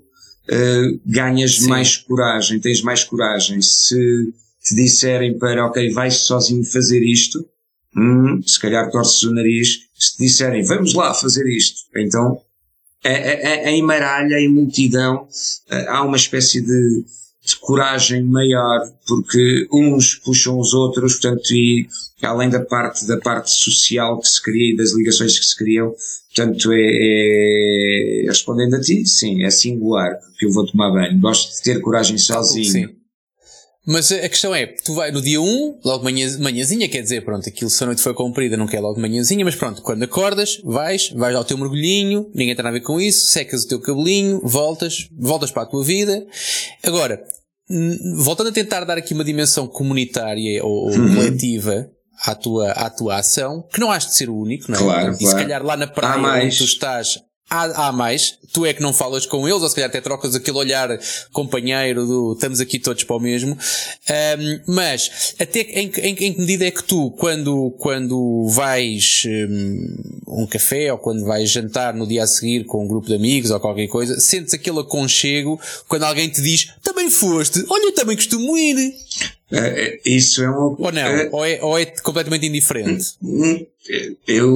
uh, 0.51 1.01
ganhas 1.07 1.57
Sim. 1.57 1.69
mais 1.69 1.97
coragem, 1.97 2.61
tens 2.61 2.83
mais 2.83 3.05
coragem. 3.05 3.61
Se 3.61 4.33
te 4.63 4.75
disserem 4.75 5.39
para, 5.39 5.67
ok, 5.67 5.91
vais 5.93 6.15
sozinho 6.15 6.65
fazer 6.65 7.03
isto, 7.03 7.45
hum, 7.97 8.43
se 8.47 8.59
calhar 8.59 8.91
torces 8.91 9.23
o 9.23 9.33
nariz. 9.33 9.81
Se 9.95 10.17
te 10.17 10.25
disserem, 10.25 10.65
vamos 10.65 10.95
lá 10.95 11.13
fazer 11.13 11.47
isto, 11.49 11.81
então, 11.97 12.41
em 13.05 13.83
maralha, 13.83 14.41
em 14.41 14.49
multidão, 14.49 15.27
uh, 15.71 15.89
há 15.89 16.03
uma 16.03 16.17
espécie 16.17 16.61
de, 16.61 17.05
de 17.49 17.57
coragem 17.57 18.23
maior, 18.23 18.91
porque 19.07 19.67
uns 19.73 20.15
puxam 20.17 20.59
os 20.59 20.75
outros, 20.75 21.15
portanto, 21.15 21.51
e 21.53 21.89
além 22.23 22.51
da 22.51 22.61
parte, 22.61 23.07
da 23.07 23.17
parte 23.19 23.51
social 23.51 24.21
que 24.21 24.29
se 24.29 24.43
cria 24.43 24.73
e 24.73 24.77
das 24.77 24.93
ligações 24.93 25.39
que 25.39 25.47
se 25.47 25.57
criam, 25.57 25.95
portanto, 26.35 26.71
é, 26.73 28.25
é 28.25 28.29
respondendo 28.29 28.75
a 28.75 28.81
ti, 28.81 29.07
sim, 29.07 29.45
é 29.45 29.51
singular, 29.51 30.19
porque 30.21 30.47
eu 30.47 30.53
vou 30.53 30.67
tomar 30.67 30.91
banho, 30.93 31.19
gosto 31.21 31.57
de 31.57 31.63
ter 31.63 31.81
coragem 31.81 32.19
sozinho. 32.19 32.89
Sim. 32.89 32.99
Mas 33.91 34.13
a 34.13 34.29
questão 34.29 34.55
é, 34.55 34.67
tu 34.67 34.93
vai 34.93 35.11
no 35.11 35.23
dia 35.23 35.41
1, 35.41 35.81
logo 35.83 36.05
manhã, 36.05 36.39
manhãzinha, 36.41 36.87
quer 36.91 37.01
dizer, 37.01 37.25
pronto, 37.25 37.49
aquilo 37.49 37.71
se 37.71 37.83
a 37.83 37.87
noite 37.87 38.03
foi 38.03 38.13
comprida 38.13 38.55
não 38.55 38.67
quer 38.67 38.81
logo 38.81 39.01
manhãzinha, 39.01 39.43
mas 39.47 39.57
pronto, 39.57 39.81
quando 39.81 40.03
acordas, 40.03 40.61
vais, 40.63 41.09
vais 41.13 41.35
ao 41.35 41.43
teu 41.43 41.57
mergulhinho, 41.57 42.31
ninguém 42.35 42.55
tem 42.55 42.63
nada 42.63 42.69
a 42.69 42.79
ver 42.79 42.85
com 42.85 43.01
isso, 43.01 43.29
secas 43.29 43.65
o 43.65 43.69
teu 43.69 43.81
cabelinho, 43.81 44.43
voltas, 44.45 45.09
voltas 45.19 45.51
para 45.51 45.63
a 45.63 45.67
tua 45.67 45.83
vida. 45.83 46.27
Agora, 46.83 47.25
voltando 48.17 48.49
a 48.49 48.53
tentar 48.53 48.85
dar 48.85 48.99
aqui 48.99 49.13
uma 49.13 49.25
dimensão 49.25 49.67
comunitária 49.67 50.65
ou, 50.65 50.87
ou 50.87 50.91
uhum. 50.91 51.15
coletiva 51.15 51.89
à 52.25 52.35
tua, 52.35 52.73
à 52.73 52.91
tua 52.91 53.17
ação, 53.17 53.67
que 53.73 53.81
não 53.81 53.91
has 53.91 54.07
de 54.07 54.15
ser 54.15 54.29
o 54.29 54.37
único, 54.37 54.71
não 54.71 54.79
é? 54.79 54.83
Claro, 54.83 55.15
e 55.15 55.19
claro. 55.19 55.37
se 55.39 55.43
calhar 55.43 55.63
lá 55.63 55.77
na 55.77 55.87
praia 55.87 56.45
onde 56.45 56.57
tu 56.57 56.65
estás 56.65 57.19
há, 57.49 57.89
há 57.89 57.93
mais, 57.93 58.39
tu 58.53 58.67
é 58.67 58.73
que 58.73 58.83
não 58.83 58.93
falas 58.93 59.27
com 59.27 59.49
eles, 59.49 59.63
ou 59.63 59.69
se 59.69 59.75
calhar 59.75 59.89
até 59.89 60.01
trocas 60.01 60.35
aquele 60.35 60.57
olhar 60.57 60.99
companheiro 61.33 62.07
do 62.07 62.33
estamos 62.33 62.61
aqui 62.61 62.79
todos 62.79 63.05
para 63.05 63.17
o 63.17 63.21
mesmo. 63.21 63.53
Um, 63.57 64.75
mas 64.75 65.35
até 65.39 65.61
em, 65.61 65.91
em, 65.99 66.15
em, 66.15 66.33
que 66.35 66.41
medida 66.41 66.67
é 66.67 66.71
que 66.71 66.83
tu, 66.83 67.11
quando, 67.13 67.75
quando 67.79 68.47
vais 68.49 69.23
um, 69.27 70.43
um, 70.43 70.47
café 70.47 70.93
ou 70.93 70.99
quando 70.99 71.25
vais 71.25 71.51
jantar 71.51 71.95
no 71.95 72.07
dia 72.07 72.25
a 72.25 72.27
seguir 72.27 72.65
com 72.65 72.85
um 72.85 72.89
grupo 72.89 73.09
de 73.09 73.15
amigos 73.15 73.51
ou 73.51 73.61
qualquer 73.61 73.89
coisa, 73.89 74.19
sentes 74.21 74.55
aquele 74.55 74.81
aconchego 74.81 75.61
quando 75.87 76.05
alguém 76.05 76.29
te 76.29 76.43
diz 76.43 76.73
também 76.83 77.11
foste, 77.11 77.65
olha, 77.69 77.87
eu 77.87 77.95
também 77.95 78.17
costumo 78.17 78.57
ir. 78.57 78.95
Uh, 79.51 79.99
isso 80.05 80.43
é 80.43 80.51
uma. 80.51 80.77
Ou 80.79 80.93
não? 80.93 81.27
Uh, 81.27 81.29
ou, 81.33 81.45
é, 81.45 81.59
ou 81.63 81.79
é 81.79 81.87
completamente 81.87 82.47
indiferente? 82.47 83.15
Hum, 83.23 83.65
eu, 84.27 84.53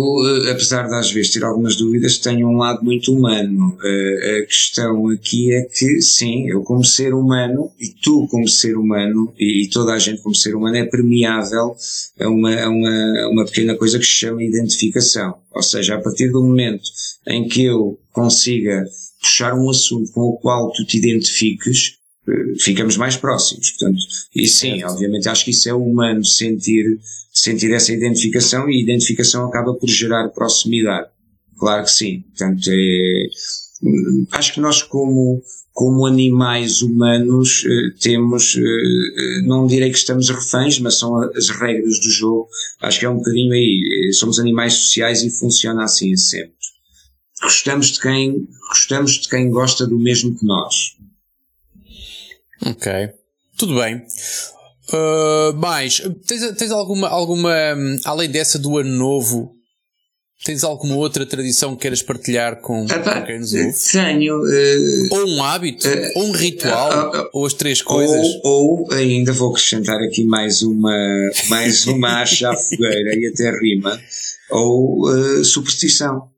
apesar 0.50 0.87
de 0.87 0.94
às 0.94 1.11
vezes 1.11 1.33
ter 1.33 1.42
algumas 1.44 1.76
dúvidas, 1.76 2.18
tenho 2.18 2.46
um 2.46 2.59
lado 2.59 2.85
muito 2.85 3.11
humano. 3.11 3.78
Uh, 3.83 4.42
a 4.42 4.46
questão 4.46 5.09
aqui 5.09 5.55
é 5.55 5.62
que, 5.62 6.02
sim, 6.02 6.46
eu 6.46 6.62
como 6.62 6.85
ser 6.85 7.14
humano, 7.14 7.70
e 7.81 7.88
tu 7.88 8.28
como 8.28 8.46
ser 8.46 8.76
humano, 8.76 9.33
e, 9.38 9.64
e 9.64 9.70
toda 9.70 9.94
a 9.94 9.98
gente 9.98 10.20
como 10.20 10.35
ser 10.35 10.55
humano, 10.55 10.76
é 10.76 10.85
permeável 10.85 11.74
a 12.20 12.28
uma, 12.28 12.55
a 12.55 12.68
uma, 12.68 13.20
a 13.22 13.31
uma 13.31 13.44
pequena 13.46 13.74
coisa 13.74 13.98
que 13.98 14.05
se 14.05 14.12
chama 14.12 14.42
identificação. 14.42 15.37
Ou 15.55 15.62
seja, 15.62 15.94
a 15.94 16.00
partir 16.00 16.28
do 16.31 16.44
momento 16.44 16.85
em 17.26 17.48
que 17.48 17.64
eu 17.64 17.98
consiga 18.12 18.85
puxar 19.22 19.55
um 19.55 19.70
assunto 19.70 20.12
com 20.12 20.20
o 20.22 20.37
qual 20.37 20.70
tu 20.72 20.85
te 20.85 20.98
identifiques, 20.98 22.02
ficamos 22.61 22.97
mais 22.97 23.17
próximos. 23.17 23.71
Portanto, 23.71 23.99
e 24.35 24.47
sim, 24.47 24.79
certo. 24.79 24.93
obviamente 24.93 25.29
acho 25.29 25.45
que 25.45 25.51
isso 25.51 25.69
é 25.69 25.75
humano 25.75 26.25
sentir, 26.25 26.99
sentir 27.33 27.73
essa 27.73 27.93
identificação 27.93 28.69
e 28.69 28.79
a 28.79 28.83
identificação 28.83 29.47
acaba 29.47 29.75
por 29.75 29.89
gerar 29.89 30.29
proximidade. 30.29 31.09
Claro 31.59 31.85
que 31.85 31.91
sim. 31.91 32.25
Portanto, 32.29 32.69
é, 32.69 33.27
acho 34.33 34.55
que 34.55 34.61
nós 34.61 34.83
como, 34.83 35.43
como 35.73 36.07
animais 36.07 36.83
humanos 36.83 37.65
eh, 37.67 37.97
temos, 38.01 38.57
eh, 38.57 39.43
não 39.45 39.67
direi 39.67 39.91
que 39.91 39.99
estamos 39.99 40.29
reféns, 40.29 40.79
mas 40.79 40.99
são 40.99 41.17
as 41.17 41.51
regras 41.51 42.01
do 42.01 42.11
jogo. 42.11 42.49
Acho 42.81 43.01
que 43.01 43.07
é 43.07 43.09
um 43.09 43.17
bocadinho 43.17 43.53
aí. 43.53 44.11
Somos 44.13 44.39
animais 44.39 44.75
sociais 44.75 45.23
e 45.23 45.31
funciona 45.31 45.85
assim 45.85 46.17
sempre. 46.17 46.53
Gostamos 47.43 47.93
de 47.93 48.01
quem, 48.01 48.49
gostamos 48.69 49.13
de 49.13 49.29
quem 49.29 49.51
gosta 49.51 49.87
do 49.87 49.99
mesmo 49.99 50.37
que 50.39 50.47
nós. 50.47 50.97
Ok. 52.66 52.92
Tudo 53.57 53.75
bem. 53.77 54.03
Uh, 54.92 55.57
mais, 55.57 56.01
tens, 56.27 56.53
tens 56.57 56.70
alguma, 56.70 57.09
alguma, 57.09 57.55
além 58.05 58.29
dessa 58.29 58.59
do 58.59 58.77
ano 58.79 58.90
novo, 58.90 59.55
tens 60.44 60.64
alguma 60.64 60.96
outra 60.96 61.25
tradição 61.25 61.75
que 61.75 61.83
queiras 61.83 62.03
partilhar 62.03 62.61
com, 62.61 62.87
com 62.87 63.27
quem 63.27 63.38
nos 63.38 63.55
ouve? 63.55 63.72
Tenho. 63.92 64.42
Uh, 64.42 65.09
ou 65.11 65.27
um 65.29 65.42
hábito, 65.42 65.88
uh, 65.88 66.12
ou 66.16 66.25
um 66.25 66.33
ritual, 66.33 67.11
uh, 67.14 67.29
ou 67.33 67.46
as 67.46 67.55
três 67.55 67.81
coisas. 67.81 68.27
Ou, 68.42 68.87
ou, 68.87 68.92
ainda 68.92 69.33
vou 69.33 69.51
acrescentar 69.51 70.01
aqui 70.03 70.25
mais 70.25 70.62
uma, 70.62 70.94
mais 71.48 71.87
uma 71.87 72.20
acha 72.20 72.51
à 72.51 72.57
fogueira 72.57 73.14
e 73.16 73.27
até 73.27 73.51
rima, 73.59 74.01
ou 74.51 75.07
superstição. 75.44 76.29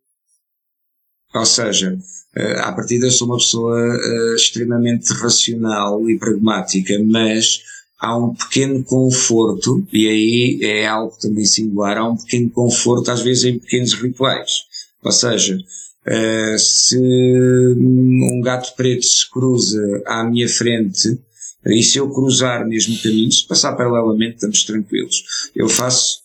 Ou 1.34 1.46
seja, 1.46 1.98
Uh, 2.36 2.60
à 2.62 2.72
partida 2.72 3.10
sou 3.10 3.28
uma 3.28 3.36
pessoa 3.36 3.78
uh, 3.78 4.34
extremamente 4.34 5.12
racional 5.12 6.08
e 6.10 6.18
pragmática, 6.18 6.98
mas 7.04 7.60
há 8.00 8.18
um 8.18 8.34
pequeno 8.34 8.82
conforto, 8.82 9.86
e 9.92 10.08
aí 10.08 10.58
é 10.62 10.86
algo 10.86 11.16
também 11.20 11.44
singular, 11.44 11.96
há 11.96 12.08
um 12.08 12.16
pequeno 12.16 12.50
conforto 12.50 13.10
às 13.10 13.20
vezes 13.20 13.44
em 13.44 13.58
pequenos 13.58 13.94
rituais. 13.94 14.64
Ou 15.04 15.12
seja, 15.12 15.56
uh, 15.56 16.58
se 16.58 16.98
um 16.98 18.40
gato 18.42 18.74
preto 18.74 19.04
se 19.06 19.30
cruza 19.30 20.02
à 20.04 20.24
minha 20.24 20.48
frente, 20.48 21.16
e 21.66 21.82
se 21.84 21.98
eu 21.98 22.10
cruzar 22.10 22.66
mesmo 22.66 22.98
caminho, 23.00 23.30
se 23.30 23.46
passar 23.46 23.74
paralelamente, 23.74 24.34
estamos 24.34 24.64
tranquilos. 24.64 25.22
Eu 25.54 25.68
faço, 25.68 26.18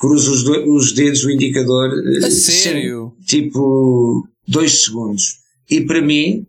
cruzo 0.00 0.32
os, 0.32 0.42
os 0.66 0.92
dedos, 0.92 1.24
o 1.24 1.30
indicador, 1.30 1.90
a 2.24 2.30
sério? 2.30 3.12
tipo, 3.26 4.26
dois 4.48 4.84
segundos. 4.84 5.41
E 5.72 5.80
para 5.80 6.02
mim, 6.02 6.46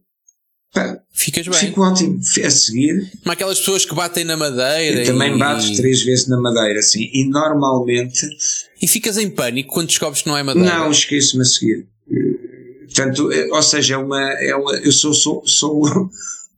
Pá, 0.73 0.99
Ficas 1.11 1.47
bem. 1.47 1.59
Fico 1.59 1.81
ótimo 1.81 2.19
a 2.19 2.49
seguir. 2.49 3.11
Como 3.21 3.31
aquelas 3.31 3.59
pessoas 3.59 3.85
que 3.85 3.93
batem 3.93 4.25
na 4.25 4.35
madeira. 4.35 5.01
Eu 5.01 5.05
também 5.05 5.35
e... 5.35 5.37
bato 5.37 5.75
três 5.75 6.01
vezes 6.01 6.27
na 6.27 6.39
madeira, 6.39 6.79
assim. 6.79 7.09
E 7.13 7.29
normalmente. 7.29 8.27
E 8.81 8.87
ficas 8.87 9.19
em 9.19 9.29
pânico 9.29 9.71
quando 9.71 9.87
descobres 9.87 10.23
que 10.23 10.27
não 10.27 10.35
é 10.35 10.41
madeira? 10.41 10.79
Não, 10.79 10.89
esqueço-me 10.89 11.43
a 11.43 11.45
seguir. 11.45 11.87
Portanto, 12.85 13.29
ou 13.51 13.63
seja, 13.63 13.93
é 13.93 13.97
uma, 13.97 14.31
é 14.33 14.55
uma, 14.55 14.75
eu 14.77 14.91
sou, 14.91 15.13
sou, 15.13 15.43
sou 15.45 16.09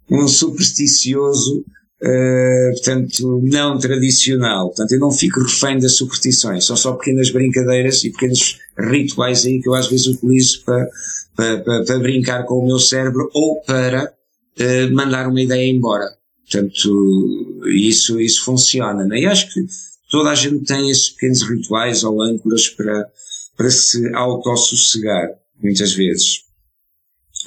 um 0.09 0.27
supersticioso, 0.27 1.59
uh, 2.01 2.71
portanto, 2.71 3.41
não 3.43 3.77
tradicional. 3.77 4.67
Portanto, 4.67 4.93
eu 4.93 4.99
não 4.99 5.11
fico 5.11 5.41
refém 5.41 5.77
das 5.77 5.97
superstições. 5.97 6.65
São 6.65 6.77
só 6.77 6.93
pequenas 6.93 7.29
brincadeiras 7.31 8.01
e 8.05 8.11
pequenos 8.11 8.59
rituais 8.77 9.45
aí 9.45 9.61
que 9.61 9.69
eu 9.69 9.73
às 9.73 9.87
vezes 9.87 10.07
utilizo 10.07 10.63
para, 10.63 10.89
para, 11.35 11.57
para, 11.59 11.85
para 11.85 11.99
brincar 11.99 12.43
com 12.45 12.55
o 12.55 12.65
meu 12.65 12.79
cérebro 12.79 13.29
ou 13.33 13.61
para 13.61 14.13
uh, 14.59 14.93
mandar 14.93 15.27
uma 15.27 15.41
ideia 15.41 15.69
embora. 15.69 16.05
Portanto, 16.41 17.61
isso, 17.67 18.19
isso 18.19 18.43
funciona. 18.43 19.03
Né? 19.05 19.21
E 19.21 19.25
acho 19.25 19.51
que 19.51 19.65
toda 20.09 20.29
a 20.29 20.35
gente 20.35 20.63
tem 20.65 20.89
esses 20.89 21.09
pequenos 21.09 21.41
rituais 21.41 22.03
ou 22.03 22.21
âncoras 22.21 22.69
para, 22.69 23.09
para 23.57 23.69
se 23.71 24.13
autossossegar, 24.13 25.29
muitas 25.61 25.93
vezes. 25.93 26.43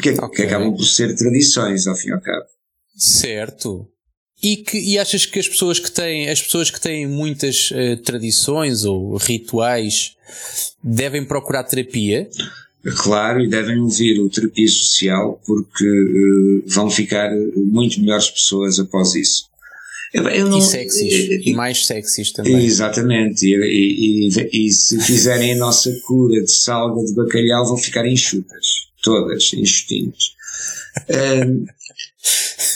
Que, 0.03 0.11
okay. 0.11 0.29
que 0.31 0.43
acabam 0.43 0.75
por 0.77 0.85
ser 0.85 1.14
tradições, 1.17 1.87
ao 1.87 1.95
fim 1.95 2.09
e 2.09 2.12
ao 2.12 2.21
cabo. 2.21 2.47
Certo. 2.97 3.88
E, 4.42 4.57
que, 4.57 4.79
e 4.79 4.98
achas 4.98 5.27
que 5.27 5.38
as 5.38 5.48
pessoas 5.48 5.79
que 5.81 5.90
têm, 5.90 6.29
as 6.29 6.40
pessoas 6.40 6.70
que 6.70 6.81
têm 6.81 7.07
muitas 7.07 7.70
uh, 7.72 7.96
tradições 8.05 8.85
ou 8.85 9.16
rituais 9.16 10.16
devem 10.83 11.24
procurar 11.24 11.64
terapia? 11.64 12.29
Claro, 12.98 13.40
e 13.40 13.48
devem 13.48 13.81
ouvir 13.81 14.20
o 14.20 14.31
terapia 14.31 14.68
social 14.68 15.40
porque 15.44 15.85
uh, 15.85 16.62
vão 16.66 16.88
ficar 16.88 17.31
muito 17.57 18.01
melhores 18.01 18.31
pessoas 18.31 18.79
após 18.79 19.14
isso. 19.16 19.48
Eu, 20.14 20.22
não, 20.48 20.59
e 20.59 20.62
sexys, 20.62 21.29
eu, 21.29 21.40
e 21.42 21.53
mais 21.53 21.87
sexys 21.87 22.33
também. 22.33 22.64
Exatamente, 22.64 23.44
e, 23.44 23.55
e, 23.55 24.29
e, 24.29 24.66
e, 24.66 24.72
se 24.72 24.98
fizerem 25.01 25.53
a 25.53 25.57
nossa 25.57 25.92
cura 26.07 26.40
de 26.42 26.51
salga 26.51 27.05
de 27.05 27.12
bacalhau 27.12 27.66
vão 27.66 27.77
ficar 27.77 28.07
enxutas, 28.07 28.88
todas 29.03 29.53
enxutinhas. 29.53 30.33
Um, 31.11 31.66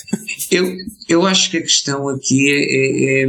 eu, 0.50 0.76
eu 1.08 1.26
acho 1.26 1.50
que 1.50 1.58
a 1.58 1.62
questão 1.62 2.08
aqui 2.08 2.50
é, 2.50 3.22
é, 3.22 3.24
é 3.24 3.28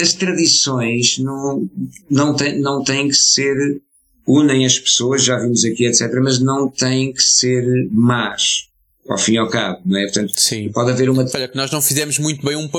as 0.00 0.14
tradições 0.14 1.18
não, 1.18 1.68
não, 2.10 2.34
tem, 2.34 2.58
não 2.58 2.82
têm 2.82 3.08
que 3.08 3.14
ser 3.14 3.82
unem 4.26 4.64
as 4.64 4.78
pessoas, 4.78 5.24
já 5.24 5.38
vimos 5.38 5.64
aqui, 5.64 5.86
etc., 5.86 6.08
mas 6.22 6.38
não 6.38 6.68
têm 6.68 7.12
que 7.12 7.22
ser 7.22 7.64
más, 7.90 8.68
ao 9.08 9.18
fim 9.18 9.32
e 9.32 9.38
ao 9.38 9.48
cabo, 9.48 9.80
não 9.84 9.98
é? 9.98 10.04
Portanto, 10.04 10.32
Sim. 10.36 10.70
pode 10.70 10.90
haver 10.90 11.10
uma. 11.10 11.26
Olha, 11.34 11.48
que 11.48 11.56
nós 11.56 11.70
não 11.70 11.82
fizemos 11.82 12.18
muito 12.18 12.44
bem 12.44 12.56
um 12.56 12.70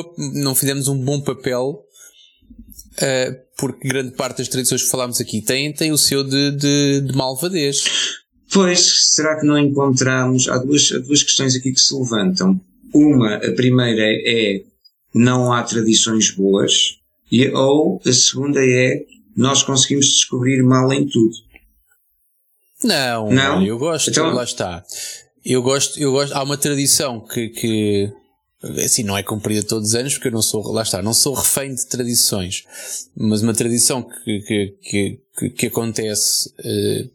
não 0.41 0.56
fizemos 0.56 0.88
um 0.88 0.97
bom 0.97 1.21
papel, 1.21 1.84
uh, 2.97 3.41
porque 3.58 3.88
grande 3.88 4.12
parte 4.12 4.38
das 4.38 4.47
tradições 4.47 4.84
que 4.84 4.89
falámos 4.89 5.19
aqui 5.19 5.41
têm, 5.41 5.74
têm 5.74 5.91
o 5.91 5.97
seu 5.97 6.24
de, 6.24 6.52
de, 6.52 7.02
de 7.02 7.15
malvadez. 7.15 7.84
Pois, 8.52 9.14
será 9.14 9.40
que 9.40 9.46
não 9.46 9.58
encontramos? 9.58 10.50
Há 10.50 10.58
duas, 10.58 10.92
há 10.92 11.00
duas 11.00 11.24
questões 11.24 11.56
aqui 11.56 11.72
que 11.72 11.80
se 11.80 11.96
levantam. 11.96 12.60
Uma, 12.94 13.36
a 13.36 13.52
primeira 13.54 14.04
é 14.04 14.64
não 15.14 15.52
há 15.54 15.64
tradições 15.64 16.32
boas, 16.32 17.00
e, 17.32 17.48
ou 17.50 18.02
a 18.06 18.12
segunda 18.12 18.60
é 18.62 19.06
nós 19.36 19.64
conseguimos 19.64 20.08
descobrir 20.08 20.62
mal 20.64 20.92
em 20.92 21.08
tudo. 21.08 21.34
Não, 22.84 23.32
não? 23.32 23.64
eu 23.64 23.78
gosto, 23.78 24.10
então, 24.10 24.34
lá 24.34 24.44
está. 24.44 24.84
Eu 25.46 25.62
gosto, 25.62 26.00
eu 26.00 26.12
gosto, 26.12 26.34
há 26.34 26.44
uma 26.44 26.58
tradição 26.58 27.20
que, 27.22 27.50
que 27.50 28.12
assim, 28.84 29.04
não 29.04 29.18
é 29.18 29.24
cumprida 29.24 29.64
todos 29.64 29.90
os 29.90 29.96
anos, 29.96 30.14
porque 30.14 30.28
eu 30.28 30.34
não 30.34 30.42
sou, 30.42 30.72
lá 30.72 30.82
está, 30.82 31.02
não 31.02 31.14
sou 31.14 31.34
refém 31.34 31.74
de 31.74 31.86
tradições, 31.88 32.64
mas 33.16 33.42
uma 33.42 33.54
tradição 33.54 34.04
que, 34.04 34.40
que, 34.82 35.20
que, 35.38 35.50
que 35.50 35.66
acontece 35.68 36.50
uh, 36.60 37.10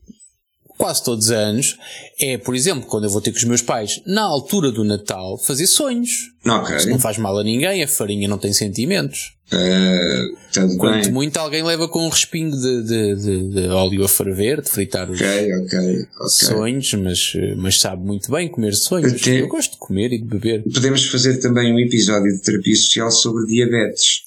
quase 0.77 1.03
todos 1.03 1.27
os 1.27 1.31
anos 1.31 1.79
é, 2.19 2.39
por 2.39 2.55
exemplo, 2.55 2.87
quando 2.87 3.05
eu 3.05 3.11
vou 3.11 3.21
ter 3.21 3.31
com 3.31 3.39
os 3.39 3.45
meus 3.45 3.63
pais, 3.63 4.01
na 4.07 4.23
altura 4.23 4.71
do 4.71 4.85
Natal, 4.85 5.39
fazer 5.39 5.67
sonhos. 5.67 6.31
Okay. 6.45 6.77
Isso 6.77 6.89
não 6.89 6.99
faz 6.99 7.19
mal 7.19 7.39
a 7.39 7.45
ninguém, 7.45 7.83
a 7.83 7.89
farinha 7.89 8.29
não 8.29 8.39
tem 8.39 8.53
sentimentos. 8.53 9.35
Uh, 9.53 10.77
Quanto 10.77 11.05
bem. 11.05 11.13
muito 11.13 11.37
alguém 11.37 11.63
leva 11.63 11.87
com 11.87 12.05
um 12.05 12.09
respingo 12.09 12.57
de, 12.57 12.83
de, 12.83 13.15
de, 13.15 13.49
de 13.51 13.69
óleo 13.69 14.05
a 14.05 14.09
ferver, 14.09 14.61
de 14.61 14.69
fritar 14.69 15.09
os 15.09 15.21
okay, 15.21 15.55
okay, 15.55 16.07
sonhos, 16.29 16.95
mas, 16.95 17.33
mas 17.57 17.81
sabe 17.81 18.05
muito 18.05 18.31
bem 18.33 18.49
comer 18.49 18.75
sonhos. 18.75 19.25
Eu, 19.25 19.35
eu 19.35 19.49
gosto 19.49 19.73
de 19.73 19.79
comer 19.79 20.13
e 20.13 20.19
de 20.19 20.25
beber. 20.25 20.65
Podemos 20.65 21.05
fazer 21.07 21.37
também 21.39 21.73
um 21.73 21.79
episódio 21.79 22.33
de 22.33 22.43
terapia 22.43 22.75
social 22.75 23.11
sobre 23.11 23.47
diabetes. 23.47 24.23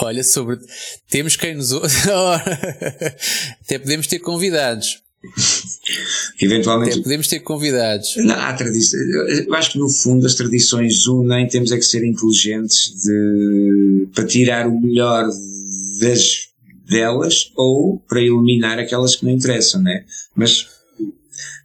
Olha, 0.00 0.22
sobre. 0.22 0.58
Temos 1.10 1.36
quem 1.36 1.54
nos. 1.54 1.72
Até 3.60 3.78
podemos 3.78 4.06
ter 4.06 4.20
convidados. 4.20 5.02
Eventualmente. 6.40 6.92
Até 6.92 7.02
podemos 7.02 7.26
ter 7.26 7.40
convidados. 7.40 8.14
Não, 8.18 8.34
há 8.34 8.52
tradições. 8.52 9.02
Eu 9.46 9.54
acho 9.54 9.72
que 9.72 9.78
no 9.78 9.88
fundo 9.88 10.26
as 10.26 10.34
tradições 10.34 11.06
unem, 11.06 11.48
temos 11.48 11.72
é 11.72 11.76
que 11.76 11.84
ser 11.84 12.04
inteligentes 12.04 12.94
de, 13.02 14.08
para 14.14 14.24
tirar 14.24 14.68
o 14.68 14.80
melhor 14.80 15.28
das, 16.00 16.48
delas 16.88 17.50
ou 17.56 17.98
para 18.08 18.20
eliminar 18.20 18.78
aquelas 18.78 19.16
que 19.16 19.24
não 19.24 19.32
interessam, 19.32 19.82
né? 19.82 20.04
Mas 20.36 20.68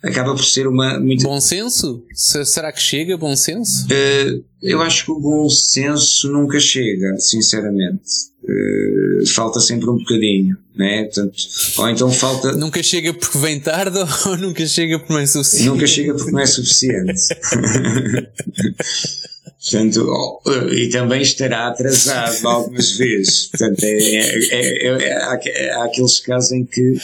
acaba 0.02 0.34
por 0.34 0.44
ser 0.44 0.68
uma. 0.68 1.00
Muito... 1.00 1.24
Bom 1.24 1.39
senso? 1.39 2.04
Será 2.13 2.72
que 2.72 2.82
chega 2.82 3.18
bom 3.18 3.36
senso? 3.36 3.86
Uh, 3.86 4.44
eu 4.62 4.82
acho 4.82 5.06
que 5.06 5.12
o 5.12 5.20
bom 5.20 5.50
senso 5.50 6.32
nunca 6.32 6.60
chega, 6.60 7.18
sinceramente. 7.20 8.33
Uh, 8.43 9.25
falta 9.27 9.62
sempre 9.62 9.89
um 9.89 9.97
bocadinho, 9.97 10.58
né? 10.75 11.03
Portanto, 11.03 11.34
ou 11.77 11.89
então 11.89 12.12
falta. 12.12 12.51
Nunca 12.51 12.84
chega 12.84 13.13
porque 13.13 13.38
vem 13.38 13.58
tarde 13.60 13.99
ou 14.27 14.38
nunca 14.38 14.65
chega 14.65 14.99
porque 14.99 15.13
não 15.13 15.21
é 15.21 15.25
suficiente? 15.25 15.69
Nunca 15.69 15.88
chega 15.88 16.13
porque 16.13 16.32
não 16.32 16.39
é 16.39 16.45
suficiente. 16.45 17.13
Portanto, 19.63 20.41
oh, 20.45 20.51
e 20.73 20.89
também 20.89 21.21
estará 21.21 21.67
atrasado 21.67 22.45
algumas 22.45 22.97
vezes. 22.97 23.47
Portanto, 23.47 23.82
é, 23.82 23.88
é, 23.88 24.51
é, 24.51 24.99
é, 24.99 25.71
há 25.71 25.86
aqueles 25.86 26.19
casos 26.19 26.51
em 26.51 26.65
que 26.65 26.97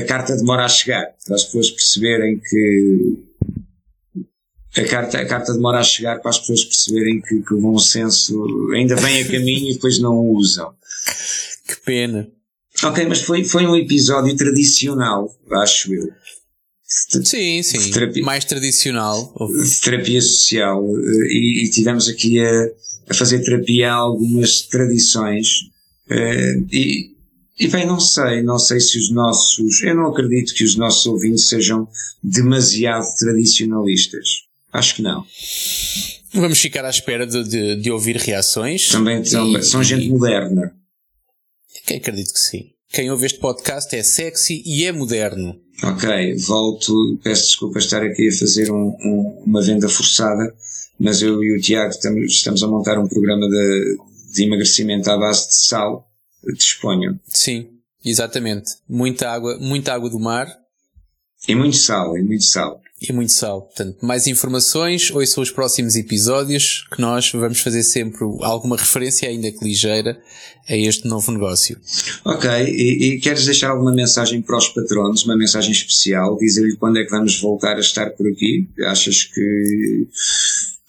a 0.00 0.04
carta 0.04 0.36
demora 0.36 0.64
a 0.64 0.68
chegar, 0.68 1.14
para 1.24 1.36
as 1.36 1.44
pessoas 1.44 1.70
perceberem 1.70 2.40
que 2.40 3.16
a 4.76 4.84
carta, 4.84 5.18
a 5.18 5.26
carta 5.26 5.52
demora 5.52 5.80
a 5.80 5.84
chegar 5.84 6.20
para 6.20 6.30
as 6.30 6.38
pessoas 6.38 6.64
perceberem 6.64 7.20
que, 7.20 7.42
que 7.42 7.54
o 7.54 7.60
bom 7.60 7.78
senso 7.78 8.70
ainda 8.72 8.94
vem 8.96 9.22
a 9.22 9.26
caminho 9.26 9.70
e 9.70 9.74
depois 9.74 9.98
não 9.98 10.14
o 10.14 10.36
usam. 10.36 10.72
Que 11.66 11.76
pena. 11.84 12.28
Ok, 12.82 13.04
mas 13.06 13.22
foi, 13.22 13.44
foi 13.44 13.66
um 13.66 13.76
episódio 13.76 14.34
tradicional, 14.36 15.34
acho 15.62 15.92
eu. 15.92 16.08
Sim, 16.84 17.62
sim. 17.62 17.90
Terapia, 17.90 18.22
mais 18.24 18.44
tradicional. 18.44 19.32
De 19.48 19.80
terapia 19.80 20.20
social. 20.20 20.84
E, 21.28 21.64
e 21.64 21.70
tivemos 21.70 22.08
aqui 22.08 22.40
a, 22.40 22.68
a, 23.08 23.14
fazer 23.14 23.44
terapia 23.44 23.92
a 23.92 23.96
algumas 23.96 24.62
tradições. 24.62 25.70
Uh, 26.10 26.66
e, 26.72 27.14
e 27.60 27.68
bem, 27.68 27.86
não 27.86 28.00
sei, 28.00 28.42
não 28.42 28.58
sei 28.58 28.80
se 28.80 28.98
os 28.98 29.10
nossos, 29.10 29.82
eu 29.82 29.94
não 29.94 30.06
acredito 30.06 30.54
que 30.54 30.64
os 30.64 30.74
nossos 30.74 31.06
ouvintes 31.06 31.48
sejam 31.48 31.86
demasiado 32.22 33.06
tradicionalistas. 33.18 34.49
Acho 34.72 34.96
que 34.96 35.02
não. 35.02 35.24
Vamos 36.32 36.60
ficar 36.60 36.84
à 36.84 36.90
espera 36.90 37.26
de, 37.26 37.42
de, 37.44 37.76
de 37.76 37.90
ouvir 37.90 38.16
reações. 38.16 38.88
Também 38.88 39.24
são, 39.24 39.56
e, 39.56 39.62
são 39.62 39.82
gente 39.82 40.06
e, 40.06 40.10
moderna. 40.10 40.72
Que 41.86 41.94
acredito 41.94 42.32
que 42.32 42.38
sim. 42.38 42.70
Quem 42.88 43.10
ouve 43.10 43.26
este 43.26 43.40
podcast 43.40 43.94
é 43.94 44.02
sexy 44.02 44.62
e 44.64 44.84
é 44.84 44.92
moderno. 44.92 45.60
Ok, 45.82 46.36
volto, 46.36 47.18
peço 47.22 47.46
desculpa 47.46 47.78
estar 47.78 48.02
aqui 48.02 48.28
a 48.28 48.32
fazer 48.32 48.70
um, 48.70 48.96
um, 49.04 49.42
uma 49.46 49.62
venda 49.62 49.88
forçada, 49.88 50.54
mas 50.98 51.22
eu 51.22 51.42
e 51.42 51.56
o 51.56 51.60
Tiago 51.60 51.90
estamos, 51.90 52.32
estamos 52.32 52.62
a 52.62 52.66
montar 52.66 52.98
um 52.98 53.08
programa 53.08 53.48
de, 53.48 53.98
de 54.34 54.44
emagrecimento 54.44 55.10
à 55.10 55.16
base 55.16 55.48
de 55.48 55.54
sal. 55.54 56.06
Disponham. 56.56 57.18
Sim, 57.28 57.68
exatamente. 58.04 58.72
Muita 58.88 59.30
água, 59.30 59.58
muita 59.58 59.92
água 59.92 60.10
do 60.10 60.18
mar. 60.18 60.48
E 61.48 61.54
muito 61.54 61.76
sal, 61.76 62.16
e 62.16 62.22
muito 62.22 62.44
sal 62.44 62.80
e 63.00 63.12
muito 63.12 63.32
sal. 63.32 63.62
Portanto, 63.62 63.98
mais 64.02 64.26
informações, 64.26 65.10
ou 65.10 65.24
são 65.26 65.42
os 65.42 65.50
próximos 65.50 65.96
episódios 65.96 66.86
que 66.92 67.00
nós 67.00 67.30
vamos 67.32 67.60
fazer 67.60 67.82
sempre 67.82 68.20
alguma 68.42 68.76
referência, 68.76 69.28
ainda 69.28 69.50
que 69.50 69.64
ligeira, 69.64 70.20
a 70.68 70.76
este 70.76 71.08
novo 71.08 71.32
negócio. 71.32 71.78
Ok, 72.24 72.48
e, 72.50 73.14
e 73.14 73.20
queres 73.20 73.44
deixar 73.44 73.70
alguma 73.70 73.92
mensagem 73.92 74.42
para 74.42 74.56
os 74.56 74.68
patronos, 74.68 75.24
uma 75.24 75.36
mensagem 75.36 75.72
especial, 75.72 76.36
dizer-lhe 76.36 76.76
quando 76.76 76.98
é 76.98 77.04
que 77.04 77.10
vamos 77.10 77.40
voltar 77.40 77.76
a 77.76 77.80
estar 77.80 78.10
por 78.10 78.28
aqui? 78.28 78.68
Achas 78.86 79.24
que 79.24 80.06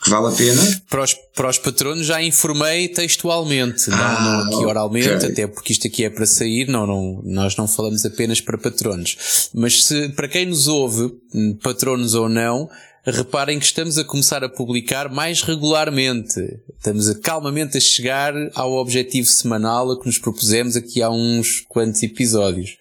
que 0.02 0.10
vale 0.10 0.28
a 0.28 0.32
pena. 0.32 0.82
Para 0.90 1.04
os, 1.04 1.14
para 1.14 1.50
os 1.50 1.58
patronos 1.58 2.06
já 2.06 2.22
informei 2.22 2.88
textualmente, 2.88 3.90
ah, 3.92 4.20
não, 4.22 4.46
não 4.46 4.58
aqui 4.58 4.66
oralmente, 4.66 5.10
okay. 5.10 5.30
até 5.30 5.48
porque 5.48 5.74
isto 5.74 5.88
aqui 5.88 6.04
é 6.04 6.10
para 6.10 6.26
sair, 6.26 6.68
não, 6.68 6.88
não, 6.88 7.22
nós 7.24 7.56
não 7.56 7.68
falamos 7.68 8.04
apenas 8.06 8.42
para 8.42 8.58
patronos. 8.58 9.50
Mas 9.54 9.86
se, 9.86 10.10
para 10.10 10.28
quem 10.28 10.46
nos 10.46 10.68
ouve, 10.68 11.14
patronos 11.62 12.16
ou 12.16 12.28
não, 12.28 12.70
reparem 13.06 13.58
que 13.58 13.66
estamos 13.66 13.98
a 13.98 14.04
começar 14.04 14.44
a 14.44 14.50
publicar 14.50 15.10
mais 15.10 15.42
regularmente. 15.42 16.60
Estamos 16.78 17.10
a, 17.10 17.20
calmamente 17.20 17.78
a 17.78 17.82
chegar 17.82 18.34
ao 18.54 18.74
objetivo 18.74 19.28
semanal 19.28 19.92
a 19.92 20.00
que 20.00 20.06
nos 20.06 20.20
propusemos 20.20 20.76
aqui 20.76 21.02
há 21.02 21.10
uns 21.10 21.62
quantos 21.68 22.04
episódios. 22.04 22.78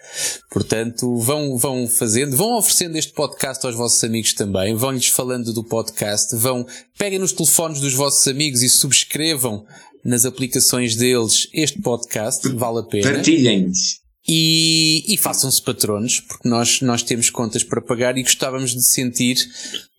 Portanto, 0.51 1.17
vão, 1.17 1.57
vão 1.57 1.87
fazendo, 1.87 2.37
vão 2.37 2.59
oferecendo 2.59 2.97
este 2.97 3.13
podcast 3.13 3.65
aos 3.65 3.75
vossos 3.75 4.03
amigos 4.05 4.35
também, 4.35 4.75
vão-lhes 4.75 5.07
falando 5.07 5.53
do 5.53 5.65
podcast, 5.65 6.37
vão, 6.37 6.67
peguem 6.99 7.19
nos 7.19 7.33
telefones 7.33 7.81
dos 7.81 7.95
vossos 7.95 8.27
amigos 8.29 8.63
e 8.63 8.69
subscrevam 8.69 9.65
nas 10.05 10.25
aplicações 10.25 10.97
deles 10.97 11.49
este 11.53 11.81
podcast, 11.81 12.49
vale 12.49 12.81
a 12.81 12.83
pena. 12.83 13.13
Partilhem-nos. 13.13 14.00
E, 14.29 15.05
e 15.09 15.17
façam-se 15.17 15.63
patronos, 15.63 16.21
porque 16.21 16.49
nós, 16.49 16.81
nós 16.83 17.03
temos 17.03 17.31
contas 17.31 17.65
para 17.65 17.81
pagar 17.81 18.17
e 18.17 18.23
gostávamos 18.23 18.73
de 18.73 18.83
sentir 18.83 19.37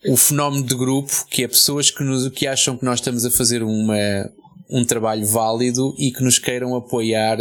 o 0.07 0.15
fenómeno 0.15 0.63
de 0.63 0.75
grupo, 0.75 1.25
que 1.29 1.43
é 1.43 1.47
pessoas 1.47 1.89
que, 1.89 2.03
nos, 2.03 2.29
que 2.29 2.47
acham 2.47 2.77
que 2.77 2.85
nós 2.85 2.99
estamos 2.99 3.25
a 3.25 3.31
fazer 3.31 3.63
uma, 3.63 4.31
um 4.69 4.85
trabalho 4.85 5.25
válido 5.25 5.93
e 5.97 6.11
que 6.11 6.23
nos 6.23 6.39
queiram 6.39 6.75
apoiar 6.75 7.37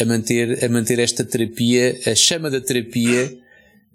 a 0.00 0.04
manter, 0.04 0.64
a 0.64 0.68
manter 0.68 0.98
esta 0.98 1.24
terapia, 1.24 2.00
a 2.06 2.14
chama 2.14 2.50
da 2.50 2.60
terapia 2.60 3.43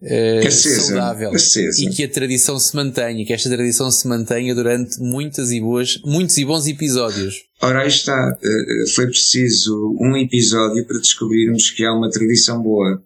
uh, 0.01 0.47
acesa, 0.47 0.81
saudável 0.81 1.31
acesa. 1.31 1.81
e 1.83 1.89
que 1.89 2.03
a 2.03 2.09
tradição 2.09 2.59
se 2.59 2.75
mantenha, 2.75 3.25
que 3.25 3.33
esta 3.33 3.49
tradição 3.49 3.91
se 3.91 4.07
mantenha 4.07 4.53
durante 4.55 4.99
muitas 4.99 5.51
e 5.51 5.59
boas, 5.59 5.99
muitos 6.05 6.37
e 6.37 6.45
bons 6.45 6.67
episódios. 6.67 7.35
Ora, 7.61 7.81
aí 7.81 7.87
está, 7.87 8.37
eh, 8.41 8.89
foi 8.95 9.07
preciso 9.07 9.95
um 9.99 10.15
episódio 10.15 10.85
para 10.85 10.97
descobrirmos 10.97 11.69
que 11.71 11.83
há 11.83 11.93
uma 11.93 12.09
tradição 12.09 12.61
boa. 12.61 13.03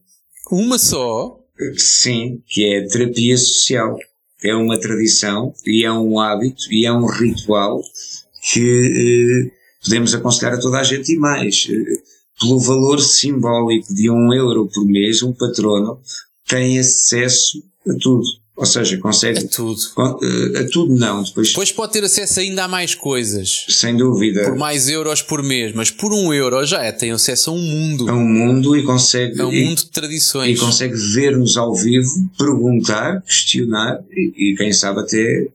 Uma 0.52 0.78
só? 0.78 1.40
Sim, 1.76 2.42
que 2.48 2.66
é 2.66 2.80
a 2.80 2.88
terapia 2.88 3.38
social 3.38 3.98
é 4.44 4.54
uma 4.54 4.78
tradição 4.78 5.54
e 5.66 5.86
é 5.86 5.92
um 5.92 6.20
hábito 6.20 6.72
e 6.72 6.86
é 6.86 6.92
um 6.92 7.06
ritual 7.06 7.82
que 8.52 9.50
eh, 9.50 9.52
podemos 9.84 10.14
aconselhar 10.14 10.54
a 10.54 10.60
toda 10.60 10.80
a 10.80 10.84
gente 10.84 11.14
e 11.14 11.18
mais. 11.18 11.68
Eh, 11.70 12.14
pelo 12.40 12.60
valor 12.60 13.00
simbólico 13.00 13.94
de 13.94 14.10
um 14.10 14.34
euro 14.34 14.68
por 14.74 14.86
mês, 14.86 15.24
um 15.24 15.32
patrono 15.32 16.02
tem 16.54 16.78
acesso 16.78 17.64
a 17.88 17.94
tudo. 18.00 18.24
Ou 18.56 18.66
seja, 18.68 19.00
consegue. 19.00 19.40
A 19.40 19.48
tudo. 19.48 19.82
Eh, 20.22 20.60
a 20.60 20.70
tudo 20.70 20.96
não. 20.96 21.24
Depois, 21.24 21.50
Depois 21.50 21.72
pode 21.72 21.94
ter 21.94 22.04
acesso 22.04 22.40
ainda 22.40 22.66
a 22.66 22.68
mais 22.68 22.94
coisas. 22.94 23.66
Sem 23.68 23.98
dúvida. 23.98 24.44
Por 24.44 24.56
mais 24.56 24.88
euros 24.88 25.24
por 25.24 25.42
mês, 25.42 25.74
mas 25.74 25.90
por 25.90 26.14
um 26.14 26.32
euro 26.32 26.64
já 26.64 26.84
é, 26.84 26.92
tem 26.92 27.12
acesso 27.12 27.50
a 27.50 27.54
um 27.54 27.62
mundo. 27.62 28.08
A 28.08 28.14
um 28.14 28.24
mundo 28.24 28.78
e 28.78 28.84
consegue. 28.84 29.42
A 29.42 29.48
um 29.48 29.52
e, 29.52 29.66
mundo 29.66 29.78
de 29.78 29.90
tradições. 29.90 30.56
E 30.56 30.60
consegue 30.60 30.94
ver-nos 30.94 31.58
ao 31.58 31.74
vivo, 31.74 32.30
perguntar, 32.38 33.24
questionar 33.24 34.00
e, 34.12 34.52
e, 34.52 34.56
quem 34.56 34.72
sabe 34.72 35.00
até 35.00 35.48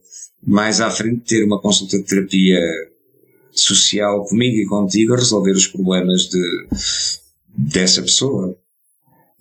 mais 0.45 0.81
à 0.81 0.91
frente 0.91 1.21
ter 1.21 1.45
uma 1.45 1.61
consulta 1.61 1.97
de 1.97 2.03
terapia 2.03 2.59
social 3.51 4.25
comigo 4.25 4.57
e 4.57 4.65
contigo 4.65 5.13
a 5.13 5.17
resolver 5.17 5.51
os 5.51 5.67
problemas 5.67 6.23
de, 6.23 6.67
dessa 7.57 8.01
pessoa. 8.01 8.57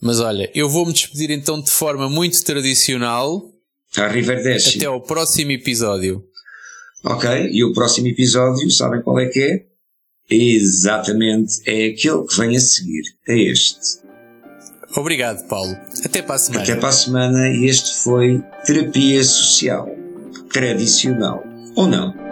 Mas 0.01 0.21
olha, 0.21 0.51
eu 0.55 0.69
vou-me 0.69 0.93
despedir 0.93 1.31
então 1.31 1.61
de 1.61 1.71
forma 1.71 2.09
muito 2.09 2.43
tradicional. 2.45 3.51
Arrivederci. 3.97 4.79
Até 4.79 4.87
ao 4.87 5.01
próximo 5.01 5.51
episódio. 5.51 6.25
Ok, 7.05 7.29
e 7.53 7.65
o 7.65 7.73
próximo 7.73 8.09
episódio, 8.09 8.71
sabem 8.71 9.03
qual 9.03 9.19
é 9.19 9.27
que 9.27 9.41
é? 9.41 9.65
Exatamente, 10.31 11.63
é 11.67 11.87
aquele 11.87 12.27
que 12.27 12.37
vem 12.37 12.57
a 12.57 12.61
seguir. 12.61 13.03
É 13.27 13.39
este. 13.39 13.99
Obrigado, 14.97 15.47
Paulo. 15.49 15.77
Até 16.05 16.23
para 16.23 16.35
a 16.35 16.39
semana. 16.39 16.63
Até 16.63 16.77
para 16.77 16.89
a 16.89 16.93
semana, 16.93 17.49
e 17.49 17.67
este 17.67 18.03
foi 18.03 18.43
Terapia 18.67 19.23
Social. 19.23 19.89
Tradicional. 20.53 21.43
Ou 21.77 21.87
não? 21.87 22.28